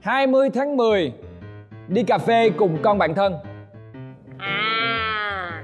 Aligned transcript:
hai 0.00 0.26
mươi 0.26 0.50
tháng 0.54 0.76
10 0.76 1.12
đi 1.88 2.02
cà 2.02 2.18
phê 2.18 2.50
cùng 2.50 2.78
con 2.82 2.98
bạn 2.98 3.14
thân. 3.14 3.34
À. 4.38 5.62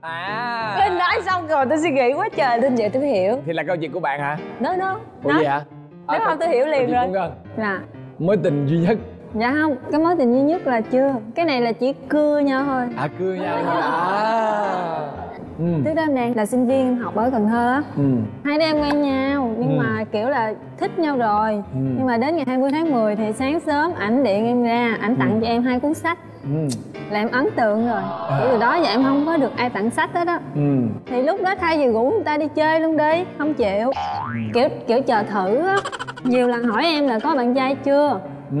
À. 0.00 0.76
Linh 0.78 0.98
nói 0.98 1.20
xong 1.26 1.46
rồi 1.46 1.66
tôi 1.68 1.78
suy 1.78 1.90
nghĩ 1.90 2.12
quá 2.12 2.28
trời 2.36 2.60
Linh 2.60 2.74
vậy 2.74 2.88
tôi 2.88 3.06
hiểu. 3.06 3.36
Thì 3.46 3.52
là 3.52 3.62
câu 3.62 3.76
chuyện 3.76 3.92
của 3.92 4.00
bạn 4.00 4.20
hả? 4.20 4.38
Nó 4.60 4.76
nó 4.76 5.00
ủa 5.22 5.32
gì 5.38 5.44
hả? 5.44 5.64
Nếu 6.12 6.20
không 6.24 6.38
tôi 6.40 6.48
hiểu 6.48 6.66
liền 6.66 6.92
rồi. 6.92 7.08
Ngân. 7.08 7.32
Dạ. 7.58 7.80
Mối 8.18 8.36
tình 8.42 8.66
duy 8.66 8.78
nhất. 8.78 8.98
Dạ 9.34 9.54
không, 9.60 9.76
cái 9.92 10.00
mối 10.00 10.14
tình 10.18 10.32
duy 10.32 10.40
nhất 10.40 10.66
là 10.66 10.80
chưa. 10.80 11.14
Cái 11.34 11.44
này 11.44 11.60
là 11.60 11.72
chỉ 11.72 11.92
cưa 12.08 12.38
nhau 12.38 12.64
thôi. 12.64 12.82
À 12.96 13.08
cưa 13.18 13.34
nhau 13.34 13.58
thôi 13.64 13.80
à 13.82 15.27
ừ. 15.58 15.64
Trước 15.84 15.94
đó 15.94 16.02
em 16.02 16.14
đang 16.14 16.36
là 16.36 16.46
sinh 16.46 16.66
viên 16.66 16.78
em 16.86 16.96
học 16.98 17.16
ở 17.16 17.30
Cần 17.30 17.48
Thơ 17.48 17.72
á. 17.72 17.82
Ừ. 17.96 18.02
Hai 18.44 18.58
đứa 18.58 18.64
em 18.64 18.76
quen 18.80 19.02
nhau 19.02 19.54
nhưng 19.58 19.78
Ừ. 19.78 19.82
mà 19.82 20.04
kiểu 20.12 20.28
là 20.28 20.54
thích 20.78 20.98
nhau 20.98 21.16
rồi. 21.16 21.52
Ừ. 21.54 21.80
Nhưng 21.98 22.06
mà 22.06 22.16
đến 22.18 22.36
ngày 22.36 22.44
20 22.48 22.70
tháng 22.70 22.92
10 22.92 23.16
thì 23.16 23.32
sáng 23.32 23.60
sớm 23.60 23.92
ảnh 23.98 24.24
điện 24.24 24.46
em 24.46 24.62
ra 24.62 24.96
Ảnh 25.00 25.16
tặng 25.16 25.38
cho 25.40 25.46
em 25.46 25.62
hai 25.62 25.80
cuốn 25.80 25.94
sách. 25.94 26.18
Ừ. 26.42 26.68
Là 27.10 27.18
em 27.18 27.28
ấn 27.32 27.48
tượng 27.56 27.88
rồi. 27.88 28.00
Kiểu 28.28 28.48
từ 28.52 28.58
đó 28.60 28.74
giờ 28.76 28.88
em 28.88 29.02
không 29.04 29.26
có 29.26 29.36
được 29.36 29.56
ai 29.56 29.70
tặng 29.70 29.90
sách 29.90 30.10
hết 30.14 30.26
á. 30.28 30.40
Ừ. 30.54 30.60
Thì 31.06 31.22
lúc 31.22 31.42
đó 31.42 31.54
thay 31.60 31.78
vì 31.78 31.92
rủ 31.92 32.10
người 32.10 32.24
ta 32.24 32.36
đi 32.36 32.46
chơi 32.54 32.80
luôn 32.80 32.96
đi 32.96 33.24
Không 33.38 33.54
chịu. 33.54 33.90
Kiểu 34.54 34.68
kiểu 34.86 35.00
chờ 35.02 35.22
thử 35.22 35.56
á. 35.56 35.76
Nhiều 36.24 36.48
lần 36.48 36.64
hỏi 36.64 36.82
em 36.84 37.06
là 37.08 37.18
có 37.18 37.34
bạn 37.36 37.54
trai 37.54 37.74
chưa? 37.74 38.20
Ừ. 38.50 38.58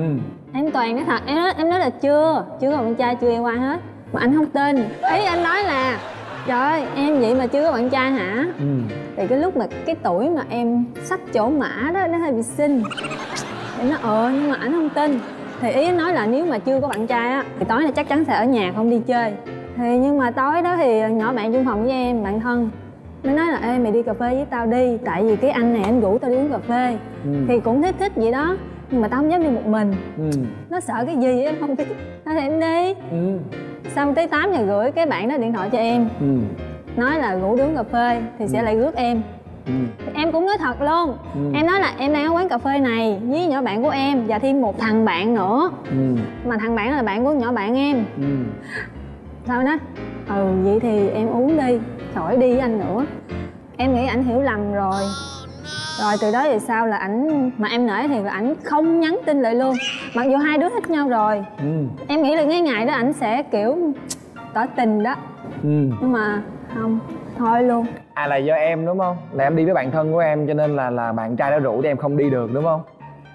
Em 0.54 0.70
toàn 0.70 0.94
nói 0.96 1.04
thật 1.06 1.20
em 1.26 1.36
nói, 1.36 1.52
em 1.58 1.70
nói 1.70 1.78
là 1.80 1.90
chưa. 1.90 2.44
Chưa 2.60 2.70
có 2.70 2.76
bạn 2.76 2.94
trai 2.94 3.14
chưa 3.16 3.30
yêu 3.30 3.44
ai 3.44 3.58
hết. 3.58 3.80
Mà 4.12 4.20
anh 4.20 4.36
không 4.36 4.46
tin. 4.46 4.76
Ý 5.14 5.24
anh 5.24 5.42
nói 5.42 5.62
là 5.64 5.98
trời 6.48 6.58
ơi 6.58 6.84
em 6.96 7.20
vậy 7.20 7.34
mà 7.34 7.46
chưa 7.46 7.64
có 7.64 7.72
bạn 7.72 7.90
trai 7.90 8.10
hả? 8.10 8.46
Ừ. 8.58 8.64
Thì 9.16 9.26
cái 9.26 9.38
lúc 9.38 9.56
mà 9.56 9.66
cái 9.86 9.94
tuổi 10.02 10.30
mà 10.30 10.42
em 10.50 10.84
sắp 11.04 11.20
chỗ 11.32 11.50
mã 11.50 11.90
đó 11.94 12.06
nó 12.06 12.18
hơi 12.18 12.32
bị 12.32 12.42
xinh. 12.42 12.82
Em 13.78 13.88
nói 13.88 13.98
ờ 14.02 14.30
nhưng 14.34 14.50
mà 14.50 14.56
anh 14.60 14.72
không 14.72 14.88
tin. 14.90 15.18
Thì 15.60 15.70
ý 15.70 15.90
nói 15.90 16.12
là 16.12 16.26
nếu 16.26 16.46
mà 16.46 16.58
chưa 16.58 16.80
có 16.80 16.88
bạn 16.88 17.06
trai 17.06 17.30
á 17.30 17.44
thì 17.58 17.64
tối 17.68 17.82
nay 17.82 17.92
chắc 17.92 18.08
chắn 18.08 18.24
sẽ 18.24 18.34
ở 18.34 18.44
nhà 18.44 18.72
không 18.76 18.90
đi 18.90 19.00
chơi. 19.06 19.32
Thì 19.76 19.98
nhưng 19.98 20.18
mà 20.18 20.30
tối 20.30 20.62
đó 20.62 20.76
thì 20.76 21.00
nhỏ 21.10 21.32
bạn 21.32 21.52
chung 21.52 21.64
phòng 21.64 21.82
với 21.82 21.92
em 21.92 22.24
bạn 22.24 22.40
thân. 22.40 22.70
Nó 23.22 23.32
nói 23.32 23.46
là 23.46 23.58
ê 23.62 23.78
mày 23.78 23.92
đi 23.92 24.02
cà 24.02 24.12
phê 24.12 24.34
với 24.34 24.46
tao 24.50 24.66
đi 24.66 24.98
tại 25.04 25.22
vì 25.24 25.36
cái 25.36 25.50
anh 25.50 25.72
này 25.72 25.82
anh 25.82 26.00
rủ 26.00 26.18
tao 26.18 26.30
đi 26.30 26.36
uống 26.36 26.52
cà 26.52 26.58
phê. 26.58 26.96
Ừ. 27.24 27.30
thì 27.48 27.60
cũng 27.60 27.82
thích 27.82 27.94
thích 27.98 28.12
vậy 28.16 28.32
đó 28.32 28.56
nhưng 28.90 29.00
mà 29.00 29.08
tao 29.08 29.20
không 29.20 29.30
dám 29.30 29.42
đi 29.42 29.48
một 29.48 29.66
mình. 29.66 29.94
Ừ. 30.18 30.30
Nó 30.70 30.80
sợ 30.80 30.94
cái 31.06 31.16
gì 31.16 31.42
em 31.42 31.54
không 31.60 31.76
biết. 31.76 31.84
Thôi 32.24 32.34
thì 32.34 32.40
em 32.40 32.60
đi. 32.60 32.94
Ừ 33.10 33.38
xong 33.88 34.14
tới 34.14 34.26
8 34.26 34.52
giờ 34.52 34.66
rưỡi 34.66 34.92
cái 34.92 35.06
bạn 35.06 35.28
đó 35.28 35.36
điện 35.36 35.52
thoại 35.52 35.68
cho 35.72 35.78
em. 35.78 36.08
Ừ. 36.20 36.26
Nói 36.96 37.18
là 37.18 37.34
đi 37.34 37.58
uống 37.60 37.76
cà 37.76 37.82
phê 37.82 38.22
thì 38.38 38.48
sẽ 38.48 38.62
lại 38.62 38.76
rước 38.76 38.94
em. 38.94 39.22
Ừ. 39.66 39.72
Em 40.14 40.32
cũng 40.32 40.46
nói 40.46 40.56
thật 40.58 40.82
luôn. 40.82 41.16
Ừ. 41.34 41.40
em 41.54 41.66
nói 41.66 41.80
là 41.80 41.94
em 41.98 42.12
đang 42.12 42.26
ở 42.26 42.34
quán 42.34 42.48
cà 42.48 42.58
phê 42.58 42.78
này 42.78 43.20
với 43.28 43.46
nhỏ 43.46 43.62
bạn 43.62 43.82
của 43.82 43.90
em 43.90 44.26
và 44.26 44.38
thêm 44.38 44.60
một 44.60 44.78
thằng 44.78 45.04
bạn 45.04 45.34
nữa. 45.34 45.70
Ừ. 45.90 46.14
Mà 46.46 46.56
thằng 46.60 46.74
bạn 46.76 46.90
đó 46.90 46.96
là 46.96 47.02
bạn 47.02 47.24
của 47.24 47.32
nhỏ 47.32 47.52
bạn 47.52 47.76
em. 47.78 48.04
Ừ. 48.16 48.28
Sao 49.46 49.62
nó 49.62 49.76
ừ 50.28 50.46
vậy 50.64 50.80
thì 50.80 51.08
em 51.08 51.28
uống 51.28 51.56
đi. 51.56 51.78
Khỏi 52.14 52.36
đi 52.36 52.50
với 52.50 52.60
anh 52.60 52.78
nữa. 52.78 53.04
Em 53.76 53.94
nghĩ 53.94 54.06
ảnh 54.06 54.24
hiểu 54.24 54.40
lầm 54.40 54.72
rồi 54.72 55.02
rồi 55.98 56.14
từ 56.20 56.30
đó 56.32 56.42
về 56.44 56.58
sau 56.58 56.86
là 56.86 56.96
ảnh 56.96 57.50
mà 57.58 57.68
em 57.68 57.86
nể 57.86 58.08
thì 58.08 58.18
là 58.22 58.30
ảnh 58.30 58.54
không 58.64 59.00
nhắn 59.00 59.18
tin 59.26 59.42
lại 59.42 59.54
luôn. 59.54 59.74
Mặc 60.14 60.24
dù 60.30 60.36
hai 60.36 60.58
đứa 60.58 60.68
thích 60.68 60.90
nhau 60.90 61.08
rồi. 61.08 61.44
Ừ. 61.58 61.64
Em 62.08 62.22
nghĩ 62.22 62.36
là 62.36 62.44
cái 62.50 62.60
ngày 62.60 62.86
đó 62.86 62.92
ảnh 62.92 63.12
sẽ 63.12 63.42
kiểu 63.42 63.78
tỏ 64.54 64.66
tình 64.76 65.02
đó. 65.02 65.14
Ừ. 65.62 65.68
Nhưng 66.00 66.12
mà 66.12 66.42
không 66.74 66.98
thôi 67.38 67.62
luôn. 67.62 67.86
À 68.14 68.26
là 68.26 68.36
do 68.36 68.54
em 68.54 68.86
đúng 68.86 68.98
không? 68.98 69.16
Là 69.32 69.44
em 69.44 69.56
đi 69.56 69.64
với 69.64 69.74
bạn 69.74 69.90
thân 69.90 70.12
của 70.12 70.18
em 70.18 70.46
cho 70.46 70.54
nên 70.54 70.76
là 70.76 70.90
là 70.90 71.12
bạn 71.12 71.36
trai 71.36 71.50
đã 71.50 71.58
rủ 71.58 71.82
thì 71.82 71.88
em 71.88 71.96
không 71.96 72.16
đi 72.16 72.30
được 72.30 72.50
đúng 72.52 72.64
không? 72.64 72.82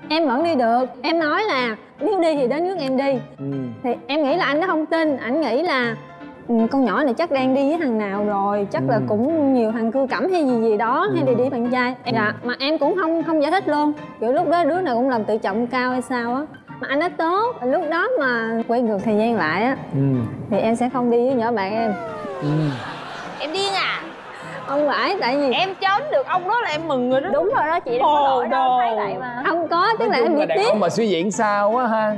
Em 0.09 0.27
vẫn 0.27 0.43
đi 0.43 0.55
được. 0.55 0.85
Em 1.01 1.19
nói 1.19 1.43
là 1.43 1.75
nếu 1.99 2.21
đi 2.21 2.35
thì 2.35 2.47
đến 2.47 2.67
nước 2.67 2.77
em 2.79 2.97
đi. 2.97 3.13
Ừ. 3.39 3.45
Thì 3.83 3.89
em 4.07 4.23
nghĩ 4.23 4.35
là 4.35 4.45
anh 4.45 4.59
nó 4.59 4.67
không 4.67 4.85
tin. 4.85 5.17
Ảnh 5.17 5.41
nghĩ 5.41 5.61
là 5.63 5.89
"Ừ, 5.89 5.95
con 6.47 6.85
nhỏ 6.85 7.03
này 7.03 7.13
chắc 7.13 7.31
đang 7.31 7.55
đi 7.55 7.69
với 7.69 7.77
thằng 7.79 7.97
nào 7.97 8.25
rồi 8.25 8.67
chắc 8.71 8.83
là 8.89 8.95
Ừ. 8.95 9.01
cũng 9.07 9.53
nhiều 9.53 9.71
thằng 9.71 9.91
cưa 9.91 10.05
cẩm 10.09 10.31
hay 10.31 10.43
gì 10.45 10.61
gì 10.61 10.77
đó 10.77 11.07
hay 11.13 11.23
Ừ. 11.27 11.27
đi 11.27 11.43
đi 11.43 11.49
bạn 11.49 11.71
trai. 11.71 11.95
Em, 12.03 12.15
dạ 12.15 12.33
mà 12.43 12.53
em 12.59 12.77
cũng 12.77 12.95
không 13.01 13.23
không 13.23 13.41
giải 13.41 13.51
thích 13.51 13.67
luôn. 13.67 13.93
Kiểu 14.19 14.33
lúc 14.33 14.49
đó 14.49 14.63
đứa 14.63 14.81
nào 14.81 14.95
cũng 14.95 15.09
làm 15.09 15.23
tự 15.23 15.37
trọng 15.37 15.67
cao 15.67 15.91
hay 15.91 16.01
sao 16.01 16.35
á. 16.35 16.41
Mà 16.79 16.87
anh 16.89 16.99
nói 16.99 17.09
tốt 17.09 17.55
lúc 17.63 17.81
đó 17.91 18.07
mà 18.19 18.49
quay 18.67 18.81
ngược 18.81 18.97
thời 19.05 19.17
gian 19.17 19.35
lại 19.35 19.63
á 19.63 19.75
ừ. 19.93 19.99
thì 20.49 20.57
em 20.57 20.75
sẽ 20.75 20.89
không 20.93 21.11
đi 21.11 21.17
với 21.27 21.35
nhỏ 21.35 21.51
bạn 21.51 21.73
em. 21.73 21.93
Ừ. 22.41 22.47
Em 23.39 23.53
điên 23.53 23.73
à? 23.73 24.01
Không 24.67 24.87
phải 24.87 25.17
tại 25.21 25.37
vì 25.37 25.53
Em 25.53 25.69
trốn 25.81 26.01
được 26.11 26.25
ông 26.27 26.47
đó 26.49 26.61
là 26.61 26.69
em 26.69 26.87
mừng 26.87 27.11
rồi 27.11 27.21
đó. 27.21 27.29
Đúng 27.33 27.43
rồi 27.55 27.67
đó 27.67 27.79
chị 27.79 27.99
đâu 27.99 28.07
có 28.13 28.21
lỗi 28.21 28.47
đâu 28.47 28.79
thấy 28.81 28.95
vậy 28.95 29.15
mà. 29.19 29.43
Không 29.45 29.67
có 29.67 29.87
tức 29.99 30.07
là 30.09 30.17
em 30.17 30.35
bị 30.35 30.45
là 30.45 30.55
tiếc. 30.57 30.67
ông 30.69 30.79
mà 30.79 30.89
suy 30.89 31.07
diễn 31.07 31.31
sao 31.31 31.71
quá 31.71 31.87
ha. 31.87 32.15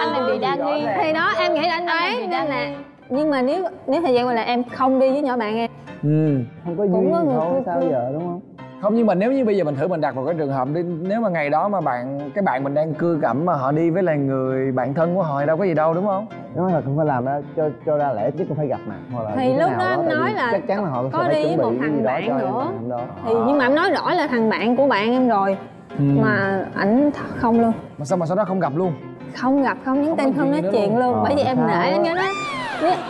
Anh 0.00 0.12
này 0.12 0.22
bị 0.32 0.38
đa 0.38 0.54
nghi. 0.54 0.86
thì 1.02 1.12
đó 1.12 1.32
em 1.38 1.54
nghĩ 1.54 1.60
là 1.62 1.72
anh 1.74 1.86
bị 2.20 2.26
nên 2.26 2.46
là. 2.46 2.66
Nhưng 3.10 3.30
mà 3.30 3.42
nếu 3.42 3.64
nếu 3.86 4.02
thời 4.02 4.14
gian 4.14 4.26
qua 4.26 4.34
là 4.34 4.42
em 4.42 4.64
không 4.64 5.00
đi 5.00 5.10
với 5.10 5.22
nhỏ 5.22 5.36
bạn 5.36 5.56
em 5.56 5.70
ừ 6.02 6.38
không 6.64 6.76
có 6.76 6.82
Cũng 6.82 6.92
duyên 6.92 7.12
có 7.12 7.24
thôi 7.34 7.50
cưa 7.54 7.62
sao 7.66 7.82
giờ 7.90 8.10
đúng 8.12 8.22
không? 8.22 8.40
Không 8.82 8.94
nhưng 8.94 9.06
mà 9.06 9.14
nếu 9.14 9.32
như 9.32 9.44
bây 9.44 9.56
giờ 9.56 9.64
mình 9.64 9.74
thử 9.76 9.88
mình 9.88 10.00
đặt 10.00 10.14
vào 10.14 10.24
cái 10.24 10.34
trường 10.38 10.52
hợp 10.52 10.68
đi 10.74 10.82
nếu 10.82 11.20
mà 11.20 11.28
ngày 11.28 11.50
đó 11.50 11.68
mà 11.68 11.80
bạn 11.80 12.30
cái 12.34 12.42
bạn 12.42 12.64
mình 12.64 12.74
đang 12.74 12.94
cưa 12.94 13.18
cẩm 13.22 13.44
mà 13.44 13.54
họ 13.54 13.72
đi 13.72 13.90
với 13.90 14.02
là 14.02 14.14
người 14.14 14.72
bạn 14.72 14.94
thân 14.94 15.14
của 15.14 15.22
họ 15.22 15.40
thì 15.40 15.46
đâu 15.46 15.56
có 15.56 15.64
gì 15.64 15.74
đâu 15.74 15.94
đúng 15.94 16.06
không? 16.06 16.26
Nói 16.54 16.72
là 16.72 16.80
không 16.80 16.96
phải 16.96 17.06
làm 17.06 17.24
ra 17.24 17.40
cho 17.56 17.68
cho 17.86 17.96
ra 17.96 18.12
lẽ 18.12 18.30
chứ 18.30 18.44
không 18.48 18.56
phải 18.56 18.66
gặp 18.66 18.80
mặt 18.86 18.96
hoặc 19.12 19.22
là 19.22 19.30
Thì 19.36 19.54
lúc 19.54 19.70
nào 19.70 19.78
đó 19.78 20.02
vì 20.02 20.08
nói 20.14 20.32
là 20.32 20.48
chắc 20.52 20.66
chắn 20.66 20.84
là 20.84 20.90
họ 20.90 21.04
có 21.12 21.28
đi 21.28 21.42
với 21.44 21.56
một 21.56 21.72
thằng 21.80 22.02
đó 22.02 22.06
bạn 22.06 22.38
nữa. 22.38 22.72
đó. 22.88 23.00
Thì 23.26 23.32
nhưng 23.46 23.58
mà 23.58 23.66
em 23.66 23.74
nói 23.74 23.90
rõ 23.90 24.14
là 24.14 24.26
thằng 24.26 24.50
bạn 24.50 24.76
của 24.76 24.86
bạn 24.86 25.12
em 25.12 25.28
rồi 25.28 25.56
ừ. 25.98 26.04
mà 26.20 26.64
ảnh 26.74 27.10
không 27.36 27.60
luôn. 27.60 27.72
Mà 27.98 28.04
sao 28.04 28.18
mà 28.18 28.26
sau 28.26 28.36
đó 28.36 28.44
không 28.44 28.60
gặp 28.60 28.72
luôn? 28.76 28.92
Không 29.36 29.62
gặp 29.62 29.78
không 29.84 30.02
nhắn 30.02 30.16
tin 30.16 30.32
không 30.32 30.50
nói 30.50 30.62
chuyện 30.72 30.98
luôn. 30.98 31.14
Ờ, 31.14 31.20
bởi 31.24 31.34
vì 31.36 31.42
em 31.42 31.66
nể 31.66 31.72
anh 31.72 32.02
nhớ 32.02 32.14
đó 32.14 32.32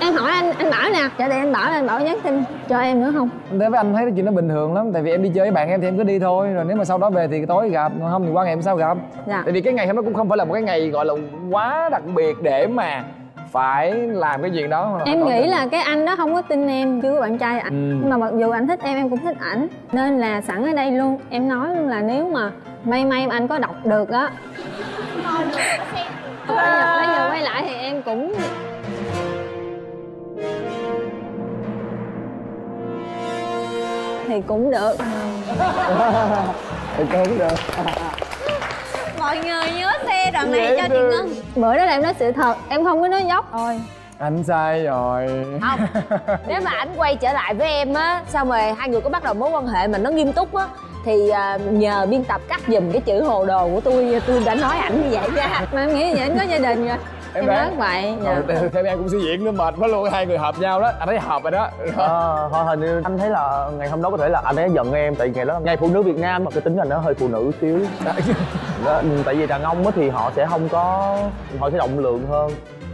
em 0.00 0.14
hỏi 0.14 0.32
anh 0.32 0.52
anh 0.58 0.70
bảo 0.70 0.90
nè. 0.92 1.08
Trả 1.18 1.28
tiền 1.28 1.38
anh 1.38 1.52
bảo 1.52 1.70
anh 1.70 1.86
bảo 1.86 2.00
nhắn 2.00 2.18
tin 2.22 2.44
cho 2.68 2.80
em 2.80 3.00
nữa 3.00 3.12
không? 3.14 3.28
Thế 3.50 3.68
với 3.68 3.76
anh 3.76 3.94
thấy 3.94 4.04
cái 4.04 4.12
chuyện 4.16 4.24
đó 4.24 4.32
bình 4.32 4.48
thường 4.48 4.74
lắm 4.74 4.92
Tại 4.92 5.02
vì 5.02 5.10
em 5.10 5.22
đi 5.22 5.30
chơi 5.34 5.44
với 5.44 5.52
bạn 5.52 5.68
em 5.68 5.80
thì 5.80 5.88
em 5.88 5.96
cứ 5.96 6.02
đi 6.02 6.18
thôi. 6.18 6.48
Rồi 6.48 6.64
nếu 6.68 6.76
mà 6.76 6.84
sau 6.84 6.98
đó 6.98 7.10
về 7.10 7.28
thì 7.28 7.46
tối 7.46 7.68
gặp 7.68 7.92
Còn 8.00 8.10
không 8.10 8.24
thì 8.26 8.30
qua 8.32 8.44
ngày 8.44 8.54
hôm 8.54 8.62
sau 8.62 8.76
gặp. 8.76 8.96
Dạ. 9.26 9.42
Tại 9.44 9.52
vì 9.52 9.60
cái 9.60 9.72
ngày 9.72 9.86
hôm 9.86 9.96
đó 9.96 10.02
cũng 10.02 10.14
không 10.14 10.28
phải 10.28 10.38
là 10.38 10.44
một 10.44 10.54
cái 10.54 10.62
ngày 10.62 10.88
gọi 10.88 11.04
là 11.04 11.14
quá 11.50 11.88
đặc 11.92 12.02
biệt 12.14 12.36
để 12.42 12.66
mà 12.66 13.04
phải 13.52 13.92
làm 13.94 14.42
cái 14.42 14.50
chuyện 14.54 14.70
đó. 14.70 15.00
Em 15.04 15.24
nghĩ 15.24 15.46
là 15.46 15.66
cái 15.70 15.80
anh 15.80 16.04
đó 16.04 16.16
không 16.16 16.34
có 16.34 16.42
tin 16.42 16.68
em 16.68 17.00
chưa 17.00 17.14
có 17.14 17.20
bạn 17.20 17.38
trai 17.38 17.58
ảnh. 17.58 17.72
Ừ. 17.72 17.98
nhưng 18.00 18.10
mà 18.10 18.16
mặc 18.16 18.32
dù 18.38 18.50
anh 18.50 18.68
thích 18.68 18.80
em 18.82 18.96
em 18.96 19.10
cũng 19.10 19.18
thích 19.18 19.36
ảnh. 19.40 19.68
Nên 19.92 20.18
là 20.18 20.40
sẵn 20.40 20.66
ở 20.66 20.74
đây 20.74 20.90
luôn. 20.90 21.18
Em 21.30 21.48
nói 21.48 21.76
luôn 21.76 21.88
là 21.88 22.00
nếu 22.00 22.28
mà 22.28 22.50
may 22.84 23.04
may 23.04 23.26
mà 23.26 23.34
anh 23.34 23.48
có 23.48 23.58
đọc 23.58 23.74
được 23.84 24.10
á. 24.10 24.30
Bây 26.48 26.56
giờ, 26.56 26.96
bây 26.96 27.06
giờ 27.06 27.28
quay 27.30 27.42
lại 27.42 27.64
thì 27.66 27.74
em 27.74 28.02
cũng 28.02 28.34
thì 34.30 34.42
cũng 34.46 34.70
được. 34.70 34.94
Thì 36.96 37.04
cũng 37.12 37.38
được. 37.38 37.54
Mọi 39.18 39.38
người 39.38 39.70
nhớ 39.78 39.92
xe 40.06 40.30
đoạn 40.32 40.52
này 40.52 40.76
cho 40.76 40.88
chị 40.88 40.94
Ngân. 40.94 41.34
Bữa 41.56 41.76
đó 41.76 41.84
là 41.84 41.92
em 41.92 42.02
nói 42.02 42.14
sự 42.18 42.32
thật 42.32 42.56
em 42.68 42.84
không 42.84 43.00
có 43.00 43.08
nói 43.08 43.24
dốc 43.24 43.48
thôi. 43.52 43.80
Anh 44.18 44.44
sai 44.44 44.84
rồi. 44.84 45.44
Không 45.60 45.80
Nếu 46.48 46.60
mà 46.64 46.70
ảnh 46.70 46.88
quay 46.96 47.16
trở 47.16 47.32
lại 47.32 47.54
với 47.54 47.68
em 47.70 47.94
á 47.94 48.22
Xong 48.28 48.48
rồi 48.50 48.60
hai 48.78 48.88
người 48.88 49.00
có 49.00 49.10
bắt 49.10 49.22
đầu 49.22 49.34
mối 49.34 49.50
quan 49.50 49.66
hệ 49.66 49.86
mà 49.86 49.98
nó 49.98 50.10
nghiêm 50.10 50.32
túc 50.32 50.54
á 50.54 50.66
Thì 51.04 51.28
à, 51.30 51.58
nhờ 51.70 52.06
biên 52.10 52.24
tập 52.24 52.40
cắt 52.48 52.60
giùm 52.68 52.92
cái 52.92 53.00
chữ 53.00 53.22
hồ 53.22 53.46
đồ 53.46 53.68
của 53.68 53.80
tôi 53.80 54.20
Tôi 54.26 54.42
đã 54.44 54.54
nói 54.54 54.76
ảnh 54.78 55.02
như 55.02 55.18
vậy 55.18 55.30
nha. 55.36 55.66
Mà 55.72 55.80
em 55.80 55.94
nghĩ 55.94 56.14
vậy 56.14 56.22
anh 56.22 56.38
có 56.38 56.44
gia 56.44 56.58
đình 56.58 56.88
rồi 56.88 56.96
em 57.34 57.46
đoán. 57.46 57.78
nói 57.78 57.78
vậy 57.78 58.14
dạ. 58.24 58.68
Thêm 58.72 58.84
em 58.84 58.98
cũng 58.98 59.08
suy 59.08 59.20
diễn 59.20 59.44
nó 59.44 59.52
mệt 59.52 59.74
quá 59.78 59.88
luôn 59.88 60.10
hai 60.12 60.26
người 60.26 60.38
hợp 60.38 60.54
nhau 60.58 60.80
đó 60.80 60.92
anh 60.98 61.08
thấy 61.08 61.18
hợp 61.18 61.42
rồi 61.42 61.50
đó 61.50 61.68
ờ 61.96 62.48
thôi 62.52 62.64
hình 62.64 62.80
như 62.80 63.00
anh 63.04 63.18
thấy 63.18 63.30
là 63.30 63.70
ngày 63.78 63.88
hôm 63.88 64.02
đó 64.02 64.10
có 64.10 64.16
thể 64.16 64.28
là 64.28 64.40
anh 64.44 64.56
ấy 64.56 64.70
giận 64.74 64.92
em 64.92 65.14
tại 65.14 65.28
vì 65.28 65.34
ngày 65.34 65.44
đó 65.44 65.54
là 65.54 65.60
ngày 65.60 65.76
phụ 65.76 65.88
nữ 65.92 66.02
việt 66.02 66.16
nam 66.16 66.44
mà 66.44 66.50
cái 66.50 66.60
tính 66.60 66.76
anh 66.76 66.88
nó 66.88 66.98
hơi 66.98 67.14
phụ 67.14 67.28
nữ 67.28 67.50
xíu 67.60 67.78
đó, 68.84 68.92
ừ, 68.92 69.22
tại 69.24 69.34
vì 69.34 69.46
đàn 69.46 69.62
ông 69.62 69.84
á 69.84 69.90
thì 69.94 70.08
họ 70.08 70.32
sẽ 70.36 70.46
không 70.46 70.68
có 70.68 71.16
họ 71.58 71.70
sẽ 71.70 71.78
rộng 71.78 71.98
lượng 71.98 72.26
hơn 72.30 72.50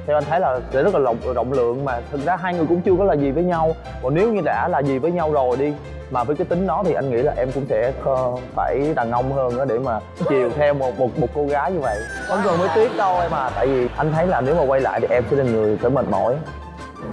theo 0.06 0.16
anh 0.16 0.24
thấy 0.24 0.40
là 0.40 0.60
sẽ 0.72 0.82
rất 0.82 0.94
là 0.94 1.00
rộng 1.00 1.16
rộng 1.34 1.52
lượng 1.52 1.84
mà 1.84 2.00
thực 2.12 2.24
ra 2.26 2.36
hai 2.36 2.54
người 2.54 2.66
cũng 2.68 2.80
chưa 2.80 2.94
có 2.98 3.04
là 3.04 3.14
gì 3.14 3.30
với 3.30 3.44
nhau 3.44 3.74
còn 4.02 4.14
nếu 4.14 4.32
như 4.32 4.40
đã 4.44 4.68
là 4.68 4.82
gì 4.82 4.98
với 4.98 5.12
nhau 5.12 5.32
rồi 5.32 5.56
đi 5.56 5.72
mà 6.10 6.24
với 6.24 6.36
cái 6.36 6.44
tính 6.44 6.66
đó 6.66 6.82
thì 6.86 6.92
anh 6.92 7.10
nghĩ 7.10 7.16
là 7.16 7.34
em 7.36 7.52
cũng 7.52 7.66
sẽ 7.68 7.92
ờ, 8.04 8.32
phải 8.54 8.92
đàn 8.96 9.10
ông 9.10 9.32
hơn 9.32 9.58
đó 9.58 9.64
để 9.64 9.78
mà 9.78 10.00
chiều 10.28 10.50
theo 10.56 10.74
một 10.74 10.98
một 10.98 11.18
một 11.18 11.28
cô 11.34 11.46
gái 11.46 11.72
như 11.72 11.80
vậy. 11.80 11.96
Không 12.28 12.38
cần 12.44 12.58
mới 12.58 12.68
tiếc 12.74 12.96
đâu 12.96 13.20
em 13.20 13.34
à 13.34 13.50
tại 13.54 13.66
vì 13.66 13.88
anh 13.96 14.12
thấy 14.12 14.26
là 14.26 14.40
nếu 14.40 14.54
mà 14.54 14.62
quay 14.62 14.80
lại 14.80 15.00
thì 15.00 15.06
em 15.10 15.24
sẽ 15.30 15.36
là 15.36 15.44
người 15.44 15.76
phải 15.76 15.90
mệt 15.90 16.08
mỏi. 16.10 16.34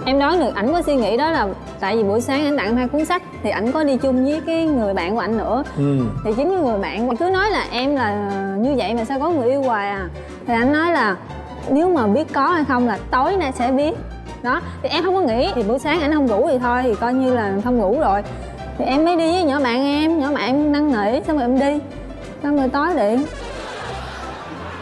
Em 0.06 0.18
đoán 0.18 0.40
được 0.40 0.54
ảnh 0.54 0.72
có 0.72 0.82
suy 0.82 0.96
nghĩ 0.96 1.16
đó 1.16 1.30
là 1.30 1.48
tại 1.80 1.96
vì 1.96 2.02
buổi 2.02 2.20
sáng 2.20 2.44
ảnh 2.44 2.56
tặng 2.56 2.76
hai 2.76 2.88
cuốn 2.88 3.04
sách 3.04 3.22
thì 3.42 3.50
ảnh 3.50 3.72
có 3.72 3.84
đi 3.84 3.96
chung 3.96 4.24
với 4.24 4.42
cái 4.46 4.66
người 4.66 4.94
bạn 4.94 5.14
của 5.14 5.20
ảnh 5.20 5.38
nữa. 5.38 5.64
Ừ. 5.76 5.98
thì 6.24 6.32
chính 6.36 6.50
cái 6.50 6.58
người 6.58 6.78
bạn 6.78 7.16
cứ 7.16 7.30
nói 7.30 7.50
là 7.50 7.64
em 7.72 7.96
là 7.96 8.30
như 8.58 8.74
vậy 8.76 8.94
mà 8.94 9.04
sao 9.04 9.20
có 9.20 9.30
người 9.30 9.48
yêu 9.48 9.62
hoài 9.62 9.88
à. 9.88 10.08
Thì 10.46 10.54
anh 10.54 10.72
nói 10.72 10.92
là 10.92 11.16
nếu 11.68 11.88
mà 11.88 12.06
biết 12.06 12.32
có 12.32 12.48
hay 12.48 12.64
không 12.64 12.86
là 12.86 12.98
tối 13.10 13.36
nay 13.36 13.52
sẽ 13.58 13.70
biết. 13.70 13.94
Đó 14.42 14.60
thì 14.82 14.88
em 14.88 15.04
không 15.04 15.14
có 15.14 15.20
nghĩ 15.20 15.50
thì 15.54 15.62
buổi 15.62 15.78
sáng 15.78 16.00
ảnh 16.00 16.12
không 16.12 16.26
ngủ 16.26 16.48
thì 16.48 16.58
thôi 16.58 16.80
thì 16.82 16.94
coi 16.94 17.14
như 17.14 17.34
là 17.34 17.52
không 17.64 17.78
ngủ 17.78 18.00
rồi 18.00 18.22
thì 18.78 18.84
em 18.84 19.04
mới 19.04 19.16
đi 19.16 19.32
với 19.32 19.44
nhỏ 19.44 19.60
bạn 19.60 19.84
em. 19.84 20.18
Nhỏ 20.18 20.32
bạn 20.34 20.46
em 20.46 20.72
năn 20.72 20.92
nỉ 20.92 21.20
xong 21.26 21.38
rồi 21.38 21.44
em 21.48 21.58
đi. 21.60 21.80
Xong 22.42 22.56
rồi 22.56 22.68
tối 22.68 22.88
điện 22.96 23.24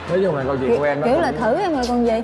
nói 0.09 0.21
chung 0.25 0.37
là 0.37 0.45
câu 0.45 0.57
chuyện 0.61 0.79
của 0.79 0.85
em 0.85 1.01
nó 1.01 1.07
kiểu 1.07 1.21
là 1.21 1.33
thử 1.33 1.55
em 1.57 1.73
rồi 1.73 1.83
còn 1.89 2.07
gì. 2.07 2.23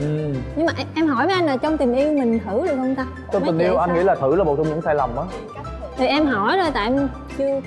Ừ. 0.00 0.34
nhưng 0.56 0.66
mà 0.66 0.72
em- 0.78 0.86
em 0.94 1.06
hỏi 1.06 1.26
với 1.26 1.34
anh 1.34 1.46
là 1.46 1.56
trong 1.56 1.76
tình 1.78 1.94
yêu 1.94 2.12
mình 2.12 2.40
thử 2.46 2.66
được 2.66 2.74
không 2.76 2.94
ta? 2.94 3.06
Trong 3.32 3.42
Mấy 3.42 3.52
tình 3.52 3.58
yêu 3.58 3.76
anh 3.76 3.88
sao? 3.88 3.96
nghĩ 3.96 4.02
là 4.04 4.14
thử 4.14 4.36
là 4.36 4.44
một 4.44 4.54
trong 4.56 4.68
những 4.68 4.82
sai 4.82 4.94
lầm 4.94 5.16
á. 5.16 5.22
Thì 5.96 6.06
em 6.06 6.26
hỏi 6.26 6.56
rồi 6.58 6.66
tại 6.74 6.84
em 6.84 7.08
chưa 7.38 7.60